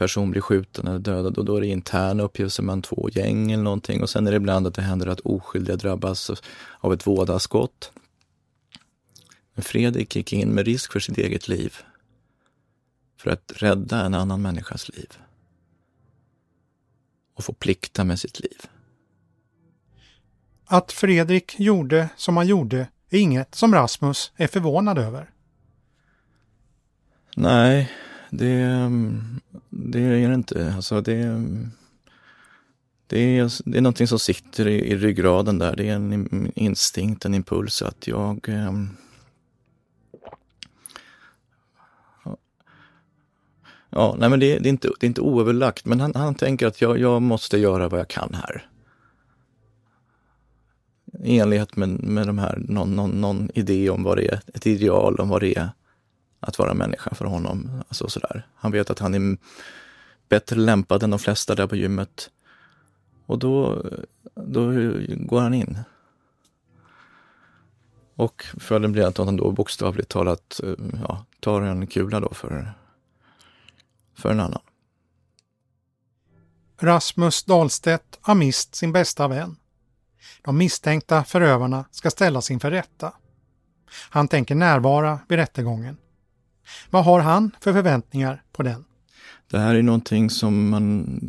person 0.00 0.30
blir 0.30 0.40
skjuten 0.40 0.86
eller 0.86 0.98
dödad 0.98 1.38
och 1.38 1.44
då 1.44 1.56
är 1.56 1.60
det 1.60 1.66
interna 1.66 2.22
uppgörelser 2.22 2.62
mellan 2.62 2.82
två 2.82 3.08
gäng 3.12 3.52
eller 3.52 3.62
någonting 3.62 4.02
och 4.02 4.10
sen 4.10 4.26
är 4.26 4.30
det 4.30 4.36
ibland 4.36 4.66
att 4.66 4.74
det 4.74 4.82
händer 4.82 5.06
att 5.06 5.20
oskyldiga 5.20 5.76
drabbas 5.76 6.30
av 6.78 6.92
ett 6.92 7.06
vådaskott. 7.06 7.92
Men 9.54 9.62
Fredrik 9.62 10.16
gick 10.16 10.32
in 10.32 10.48
med 10.48 10.66
risk 10.66 10.92
för 10.92 11.00
sitt 11.00 11.18
eget 11.18 11.48
liv 11.48 11.74
för 13.18 13.30
att 13.30 13.52
rädda 13.56 14.04
en 14.04 14.14
annan 14.14 14.42
människas 14.42 14.88
liv 14.88 15.08
och 17.34 17.44
få 17.44 17.52
plikta 17.52 18.04
med 18.04 18.20
sitt 18.20 18.40
liv. 18.40 18.58
Att 20.64 20.92
Fredrik 20.92 21.60
gjorde 21.60 22.08
som 22.16 22.36
han 22.36 22.46
gjorde 22.46 22.88
är 23.10 23.18
inget 23.18 23.54
som 23.54 23.74
Rasmus 23.74 24.32
är 24.36 24.46
förvånad 24.46 24.98
över. 24.98 25.30
Nej, 27.36 27.90
det, 28.30 28.52
ehm, 28.52 29.40
det 29.68 30.00
är 30.00 30.28
det 30.28 30.34
inte. 30.34 30.72
Alltså 30.76 31.00
det, 31.00 31.42
det, 33.06 33.38
är, 33.38 33.70
det 33.70 33.78
är 33.78 33.82
någonting 33.82 34.06
som 34.08 34.18
sitter 34.18 34.68
i, 34.68 34.74
i 34.74 34.96
ryggraden 34.96 35.58
där. 35.58 35.76
Det 35.76 35.88
är 35.88 35.94
en 35.94 36.52
instinkt, 36.54 37.24
en 37.24 37.34
impuls 37.34 37.82
att 37.82 38.06
jag 38.06 38.48
Eh, 38.48 38.72
Ja, 43.92 44.16
nej 44.18 44.28
men 44.30 44.40
det, 44.40 44.58
det, 44.58 44.68
är, 44.68 44.70
inte, 44.70 44.88
det 45.00 45.06
är 45.06 45.08
inte 45.08 45.20
oöverlagt, 45.20 45.84
men 45.84 46.00
han, 46.00 46.14
han 46.14 46.34
tänker 46.34 46.66
att 46.66 46.80
jag, 46.80 46.98
jag 46.98 47.22
måste 47.22 47.58
göra 47.58 47.88
vad 47.88 48.00
jag 48.00 48.08
kan 48.08 48.34
här. 48.34 48.68
I 51.24 51.38
enlighet 51.38 51.76
med, 51.76 51.88
med 51.88 52.26
de 52.26 52.38
här, 52.38 52.62
någon, 52.68 52.96
någon, 52.96 53.10
någon 53.10 53.50
idé 53.54 53.90
om 53.90 54.02
vad 54.02 54.16
det 54.16 54.28
är, 54.28 54.40
ett 54.54 54.66
ideal 54.66 55.16
om 55.16 55.28
vad 55.28 55.40
det 55.40 55.58
är 55.58 55.70
att 56.40 56.58
vara 56.58 56.74
människa 56.74 57.14
för 57.14 57.24
honom. 57.24 57.82
Alltså 57.88 58.08
sådär. 58.08 58.46
Han 58.54 58.72
vet 58.72 58.90
att 58.90 58.98
han 58.98 59.14
är 59.14 59.38
bättre 60.28 60.56
lämpad 60.56 61.02
än 61.02 61.10
de 61.10 61.18
flesta 61.18 61.54
där 61.54 61.66
på 61.66 61.76
gymmet. 61.76 62.30
Och 63.26 63.38
då, 63.38 63.82
då 64.34 64.72
går 65.16 65.40
han 65.40 65.54
in. 65.54 65.78
Och 68.14 68.46
följden 68.58 68.92
blir 68.92 69.04
att 69.04 69.18
han 69.18 69.36
då 69.36 69.50
bokstavligt 69.50 70.08
talat 70.08 70.60
eh, 70.62 70.74
ja, 71.08 71.24
tar 71.40 71.62
en 71.62 71.86
kula 71.86 72.20
då 72.20 72.34
för, 72.34 72.72
för 74.14 74.30
en 74.30 74.40
annan. 74.40 74.62
Rasmus 76.78 77.44
Dahlstedt 77.44 78.18
har 78.20 78.34
mist 78.34 78.74
sin 78.74 78.92
bästa 78.92 79.28
vän. 79.28 79.56
De 80.42 80.56
misstänkta 80.58 81.24
förövarna 81.24 81.84
ska 81.90 82.10
ställas 82.10 82.50
inför 82.50 82.70
rätta. 82.70 83.12
Han 84.10 84.28
tänker 84.28 84.54
närvara 84.54 85.20
vid 85.28 85.38
rättegången. 85.38 85.96
Vad 86.90 87.04
har 87.04 87.20
han 87.20 87.50
för 87.60 87.72
förväntningar 87.72 88.42
på 88.52 88.62
den? 88.62 88.84
Det 89.50 89.58
här 89.58 89.74
är 89.74 89.82
någonting 89.82 90.30
som 90.30 90.68
man 90.68 91.20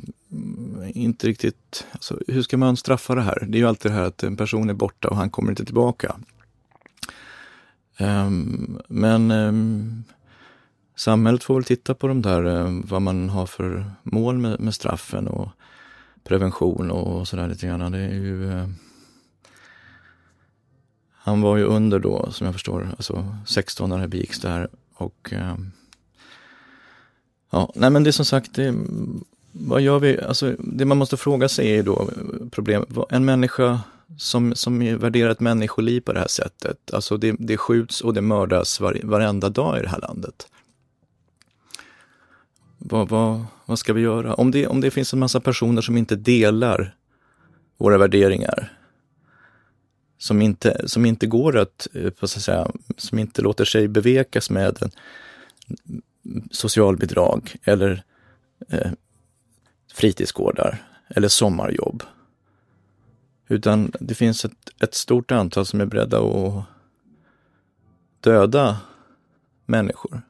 inte 0.93 1.27
riktigt... 1.27 1.87
Alltså, 1.91 2.19
hur 2.27 2.41
ska 2.41 2.57
man 2.57 2.77
straffa 2.77 3.15
det 3.15 3.21
här? 3.21 3.45
Det 3.47 3.57
är 3.57 3.59
ju 3.59 3.67
alltid 3.67 3.91
det 3.91 3.95
här 3.95 4.03
att 4.03 4.23
en 4.23 4.37
person 4.37 4.69
är 4.69 4.73
borta 4.73 5.07
och 5.07 5.15
han 5.15 5.29
kommer 5.29 5.51
inte 5.51 5.65
tillbaka. 5.65 6.15
Um, 7.99 8.81
men 8.87 9.31
um, 9.31 10.03
samhället 10.95 11.43
får 11.43 11.53
väl 11.53 11.63
titta 11.63 11.93
på 11.93 12.07
de 12.07 12.21
där, 12.21 12.45
um, 12.45 12.85
vad 12.87 13.01
man 13.01 13.29
har 13.29 13.45
för 13.45 13.91
mål 14.03 14.37
med, 14.37 14.59
med 14.59 14.73
straffen 14.73 15.27
och 15.27 15.49
prevention 16.23 16.91
och 16.91 17.27
sådär 17.27 17.47
lite 17.47 17.67
grann. 17.67 17.91
Det 17.91 17.99
är 17.99 18.13
ju... 18.13 18.43
Uh, 18.43 18.67
han 21.23 21.41
var 21.41 21.57
ju 21.57 21.63
under 21.63 21.99
då, 21.99 22.31
som 22.31 22.45
jag 22.45 22.53
förstår, 22.53 22.89
alltså 22.97 23.35
16 23.47 23.89
när 23.89 23.97
det 23.97 24.07
begicks 24.07 24.39
där 24.39 24.69
och 25.01 25.33
eh, 25.33 25.55
ja, 27.49 27.71
nej 27.75 27.89
men 27.89 28.03
det 28.03 28.09
är 28.09 28.11
som 28.11 28.25
sagt, 28.25 28.53
det, 28.53 28.75
vad 29.51 29.81
gör 29.81 29.99
vi? 29.99 30.21
Alltså, 30.21 30.55
det 30.59 30.85
man 30.85 30.97
måste 30.97 31.17
fråga 31.17 31.49
sig 31.49 31.77
är 31.77 31.83
då 31.83 32.09
problem, 32.51 32.85
en 33.09 33.25
människa 33.25 33.79
som, 34.17 34.55
som 34.55 34.97
värderar 34.97 35.29
ett 35.29 35.39
människoliv 35.39 36.01
på 36.01 36.13
det 36.13 36.19
här 36.19 36.27
sättet, 36.27 36.93
alltså 36.93 37.17
det, 37.17 37.35
det 37.39 37.57
skjuts 37.57 38.01
och 38.01 38.13
det 38.13 38.21
mördas 38.21 38.79
var, 38.79 38.97
varenda 39.03 39.49
dag 39.49 39.79
i 39.79 39.81
det 39.81 39.89
här 39.89 40.01
landet. 40.01 40.47
Vad, 42.77 43.09
vad, 43.09 43.45
vad 43.65 43.79
ska 43.79 43.93
vi 43.93 44.01
göra? 44.01 44.33
Om 44.33 44.51
det, 44.51 44.67
om 44.67 44.81
det 44.81 44.91
finns 44.91 45.13
en 45.13 45.19
massa 45.19 45.39
personer 45.39 45.81
som 45.81 45.97
inte 45.97 46.15
delar 46.15 46.95
våra 47.77 47.97
värderingar, 47.97 48.80
som 50.21 50.41
inte, 50.41 50.81
som 50.85 51.05
inte 51.05 51.27
går 51.27 51.57
att, 51.57 51.87
eh, 51.93 52.11
vad 52.19 52.29
så 52.29 52.39
att 52.39 52.43
säga, 52.43 52.71
som 52.97 53.19
inte 53.19 53.41
låter 53.41 53.65
sig 53.65 53.87
bevekas 53.87 54.49
med 54.49 54.77
en 54.81 54.91
socialbidrag 56.51 57.55
eller 57.63 58.03
eh, 58.69 58.91
fritidsgårdar 59.93 60.87
eller 61.09 61.27
sommarjobb. 61.27 62.03
Utan 63.47 63.91
det 63.99 64.15
finns 64.15 64.45
ett, 64.45 64.69
ett 64.79 64.93
stort 64.93 65.31
antal 65.31 65.65
som 65.65 65.81
är 65.81 65.85
beredda 65.85 66.19
att 66.19 66.63
döda 68.19 68.79
människor 69.65 70.21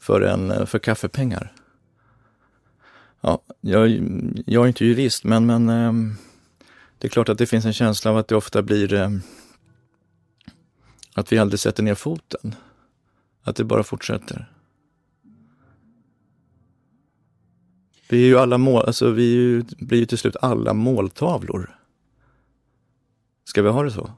för, 0.00 0.20
en, 0.20 0.50
eh, 0.50 0.66
för 0.66 0.78
kaffepengar. 0.78 1.52
Ja, 3.20 3.42
jag, 3.60 3.90
jag 4.46 4.64
är 4.64 4.68
inte 4.68 4.84
jurist, 4.84 5.24
men, 5.24 5.46
men 5.46 5.68
eh, 5.68 5.92
det 7.02 7.08
är 7.08 7.10
klart 7.10 7.28
att 7.28 7.38
det 7.38 7.46
finns 7.46 7.64
en 7.64 7.72
känsla 7.72 8.10
av 8.10 8.16
att 8.16 8.28
det 8.28 8.36
ofta 8.36 8.62
blir 8.62 8.94
eh, 8.94 9.10
att 11.14 11.32
vi 11.32 11.38
aldrig 11.38 11.60
sätter 11.60 11.82
ner 11.82 11.94
foten. 11.94 12.54
Att 13.42 13.56
det 13.56 13.64
bara 13.64 13.82
fortsätter. 13.82 14.52
Vi 18.08 18.22
är 18.22 18.26
ju 18.26 18.38
alla 18.38 18.58
mål, 18.58 18.84
alltså 18.86 19.10
vi 19.10 19.22
ju, 19.22 19.62
blir 19.62 19.98
ju 19.98 20.06
till 20.06 20.18
slut 20.18 20.36
alla 20.40 20.74
måltavlor. 20.74 21.78
Ska 23.44 23.62
vi 23.62 23.68
ha 23.68 23.82
det 23.82 23.90
så? 23.90 24.10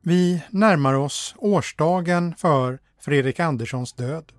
Vi 0.00 0.42
närmar 0.50 0.94
oss 0.94 1.34
årsdagen 1.38 2.34
för 2.34 2.78
Fredrik 3.00 3.40
Anderssons 3.40 3.92
död. 3.92 4.32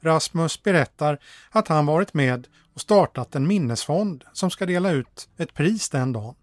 Rasmus 0.00 0.62
berättar 0.62 1.18
att 1.50 1.68
han 1.68 1.86
varit 1.86 2.14
med 2.14 2.48
och 2.74 2.80
startat 2.80 3.34
en 3.34 3.46
minnesfond 3.46 4.24
som 4.32 4.50
ska 4.50 4.66
dela 4.66 4.90
ut 4.90 5.28
ett 5.36 5.54
pris 5.54 5.88
den 5.88 6.12
dagen, 6.12 6.34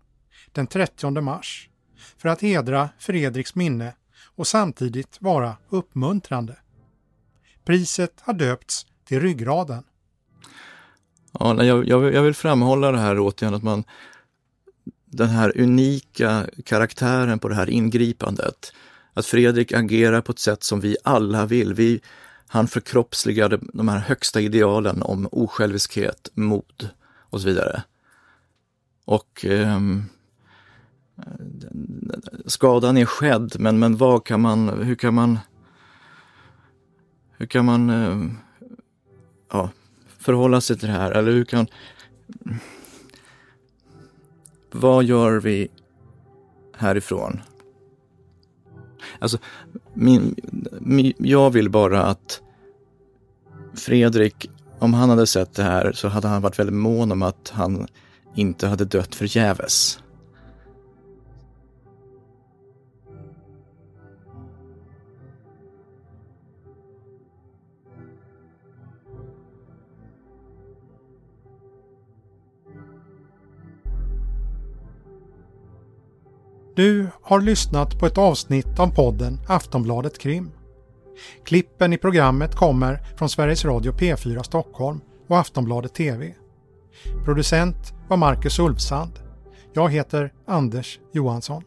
den 0.52 0.68
30 0.68 1.22
mars, 1.22 1.70
för 2.18 2.30
att 2.30 2.42
hedra 2.42 2.90
Fredriks 3.00 3.56
minne 3.56 3.94
och 4.36 4.48
samtidigt 4.48 5.18
vara 5.22 5.58
uppmuntrande. 5.70 6.56
Priset 7.66 8.14
har 8.22 8.34
döpts 8.34 8.86
till 9.06 9.20
Ryggraden. 9.20 9.84
Ja, 11.40 11.64
jag, 11.64 11.88
jag, 11.88 12.14
jag 12.14 12.22
vill 12.22 12.34
framhålla 12.34 12.92
det 12.92 13.00
här 13.00 13.20
återigen 13.20 13.54
att 13.54 13.64
man 13.64 13.84
den 15.06 15.30
här 15.30 15.58
unika 15.58 16.48
karaktären 16.66 17.40
på 17.40 17.48
det 17.48 17.56
här 17.56 17.70
ingripandet. 17.70 18.74
Att 19.14 19.26
Fredrik 19.26 19.72
agerar 19.72 20.22
på 20.22 20.32
ett 20.32 20.40
sätt 20.40 20.64
som 20.64 20.80
vi 20.80 20.98
alla 21.04 21.46
vill. 21.46 21.74
Vi, 21.74 22.02
han 22.54 22.68
förkroppsligade 22.68 23.60
de 23.74 23.88
här 23.88 24.00
högsta 24.00 24.42
idealen 24.42 25.02
om 25.02 25.28
osjälviskhet, 25.32 26.30
mod 26.34 26.90
och 27.20 27.42
så 27.42 27.48
vidare. 27.48 27.84
Och 29.06 29.46
eh, 29.46 29.80
skadan 32.46 32.98
är 32.98 33.06
skedd, 33.06 33.56
men, 33.60 33.80
men 33.80 33.98
vad 33.98 34.26
kan 34.26 34.42
man, 34.42 34.70
hur 34.70 34.96
kan 34.96 35.14
man, 35.14 35.40
hur 37.38 37.46
kan 37.46 37.66
man 37.66 37.90
eh, 37.90 38.32
ja, 39.52 39.70
förhålla 40.18 40.62
sig 40.62 40.78
till 40.78 40.88
det 40.88 40.94
här? 40.94 41.12
Eller 41.12 41.32
hur 41.32 41.46
kan, 41.46 41.68
vad 44.72 45.04
gör 45.04 45.40
vi 45.40 45.68
härifrån? 46.78 47.42
Alltså, 49.20 49.38
min, 49.94 50.36
min, 50.80 51.14
jag 51.18 51.50
vill 51.50 51.70
bara 51.70 52.04
att 52.04 52.42
Fredrik, 53.74 54.50
om 54.80 54.94
han 54.94 55.10
hade 55.10 55.28
sett 55.28 55.54
det 55.54 55.64
här 55.64 55.92
så 55.92 56.08
hade 56.08 56.28
han 56.28 56.42
varit 56.42 56.60
väldigt 56.60 56.76
mån 56.76 57.12
om 57.12 57.22
att 57.22 57.52
han 57.54 57.88
inte 58.36 58.68
hade 58.68 58.86
dött 58.86 59.16
förgäves. 59.16 60.00
Du 76.82 77.08
har 77.22 77.42
lyssnat 77.42 78.00
på 78.00 78.06
ett 78.06 78.18
avsnitt 78.18 78.80
av 78.80 78.88
podden 78.88 79.40
Aftonbladet 79.48 80.20
Krim. 80.20 80.52
Klippen 81.46 81.94
i 81.94 81.98
programmet 81.98 82.56
kommer 82.56 83.00
från 83.18 83.30
Sveriges 83.30 83.66
Radio 83.66 83.92
P4 83.92 84.44
Stockholm 84.44 85.02
och 85.28 85.38
Aftonbladet 85.38 85.94
TV. 85.94 86.34
Producent 87.26 87.94
var 88.08 88.18
Marcus 88.18 88.60
Ulfsand. 88.60 89.12
Jag 89.74 89.90
heter 89.90 90.34
Anders 90.48 91.00
Johansson. 91.14 91.64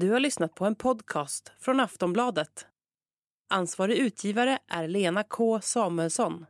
Du 0.00 0.10
har 0.10 0.20
lyssnat 0.20 0.54
på 0.54 0.64
en 0.64 0.74
podcast 0.74 1.52
från 1.60 1.80
Aftonbladet. 1.80 2.66
Ansvarig 3.50 3.98
utgivare 3.98 4.58
är 4.68 4.88
Lena 4.88 5.22
K 5.22 5.60
Samuelsson. 5.60 6.46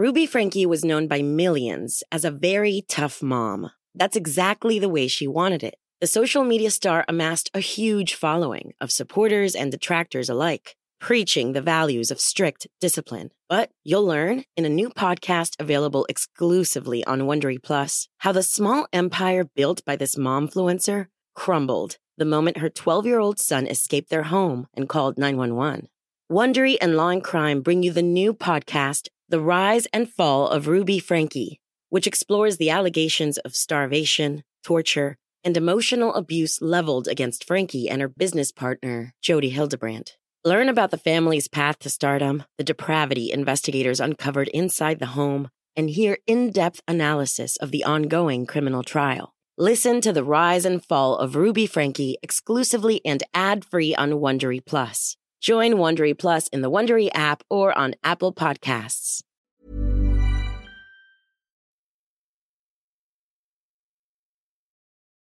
Ruby 0.00 0.26
Frankie 0.26 0.66
was 0.66 0.80
known 0.80 1.08
by 1.08 1.22
millions 1.22 2.02
as 2.10 2.24
a 2.24 2.30
very 2.30 2.82
tough 2.88 3.22
mom. 3.22 3.68
That's 3.98 4.16
exactly 4.16 4.80
the 4.80 4.88
way 4.88 5.08
she 5.08 5.26
wanted 5.26 5.62
it. 5.62 5.74
The 6.00 6.06
social 6.06 6.44
media 6.44 6.70
star 6.70 7.04
amassed 7.08 7.50
a 7.54 7.60
huge 7.60 8.14
following 8.14 8.72
of 8.80 8.90
supporters 8.90 9.56
and 9.56 9.72
detractors 9.72 10.30
alike, 10.30 10.76
preaching 11.04 11.52
the 11.52 11.60
values 11.60 12.10
of 12.10 12.18
strict 12.18 12.66
discipline. 12.80 13.30
But 13.46 13.70
you'll 13.84 14.06
learn 14.06 14.44
in 14.56 14.64
a 14.64 14.70
new 14.70 14.88
podcast 14.88 15.50
available 15.58 16.06
exclusively 16.08 17.04
on 17.04 17.26
Wondery 17.28 17.62
Plus 17.62 18.08
how 18.20 18.32
the 18.32 18.42
small 18.42 18.86
empire 18.90 19.44
built 19.44 19.84
by 19.84 19.96
this 19.96 20.16
momfluencer 20.16 21.08
crumbled 21.34 21.98
the 22.16 22.24
moment 22.24 22.56
her 22.56 22.70
12 22.70 23.04
year 23.04 23.18
old 23.18 23.38
son 23.38 23.66
escaped 23.66 24.08
their 24.08 24.22
home 24.22 24.66
and 24.72 24.88
called 24.88 25.18
911. 25.18 25.88
Wondery 26.32 26.78
and 26.80 26.96
Law 26.96 27.10
and 27.10 27.22
Crime 27.22 27.60
bring 27.60 27.82
you 27.82 27.92
the 27.92 28.00
new 28.00 28.32
podcast, 28.32 29.08
The 29.28 29.40
Rise 29.40 29.86
and 29.92 30.10
Fall 30.10 30.48
of 30.48 30.68
Ruby 30.68 31.00
Frankie, 31.00 31.60
which 31.90 32.06
explores 32.06 32.56
the 32.56 32.70
allegations 32.70 33.36
of 33.36 33.54
starvation, 33.54 34.42
torture, 34.62 35.18
and 35.44 35.54
emotional 35.54 36.14
abuse 36.14 36.62
leveled 36.62 37.08
against 37.08 37.46
Frankie 37.46 37.90
and 37.90 38.00
her 38.00 38.08
business 38.08 38.50
partner, 38.50 39.12
Jody 39.20 39.50
Hildebrandt. 39.50 40.16
Learn 40.46 40.68
about 40.68 40.90
the 40.90 40.98
family's 40.98 41.48
path 41.48 41.78
to 41.78 41.88
stardom, 41.88 42.44
the 42.58 42.64
depravity 42.64 43.32
investigators 43.32 43.98
uncovered 43.98 44.48
inside 44.48 44.98
the 44.98 45.16
home, 45.16 45.48
and 45.74 45.88
hear 45.88 46.18
in 46.26 46.50
depth 46.50 46.82
analysis 46.86 47.56
of 47.56 47.70
the 47.70 47.82
ongoing 47.82 48.44
criminal 48.44 48.82
trial. 48.82 49.34
Listen 49.56 50.02
to 50.02 50.12
the 50.12 50.22
rise 50.22 50.66
and 50.66 50.84
fall 50.84 51.16
of 51.16 51.34
Ruby 51.34 51.66
Frankie 51.66 52.18
exclusively 52.22 53.00
and 53.06 53.22
ad 53.32 53.64
free 53.64 53.94
on 53.94 54.10
Wondery 54.20 54.62
Plus. 54.62 55.16
Join 55.40 55.76
Wondery 55.76 56.18
Plus 56.18 56.48
in 56.48 56.60
the 56.60 56.70
Wondery 56.70 57.08
app 57.14 57.42
or 57.48 57.76
on 57.78 57.94
Apple 58.04 58.34
Podcasts. 58.34 59.22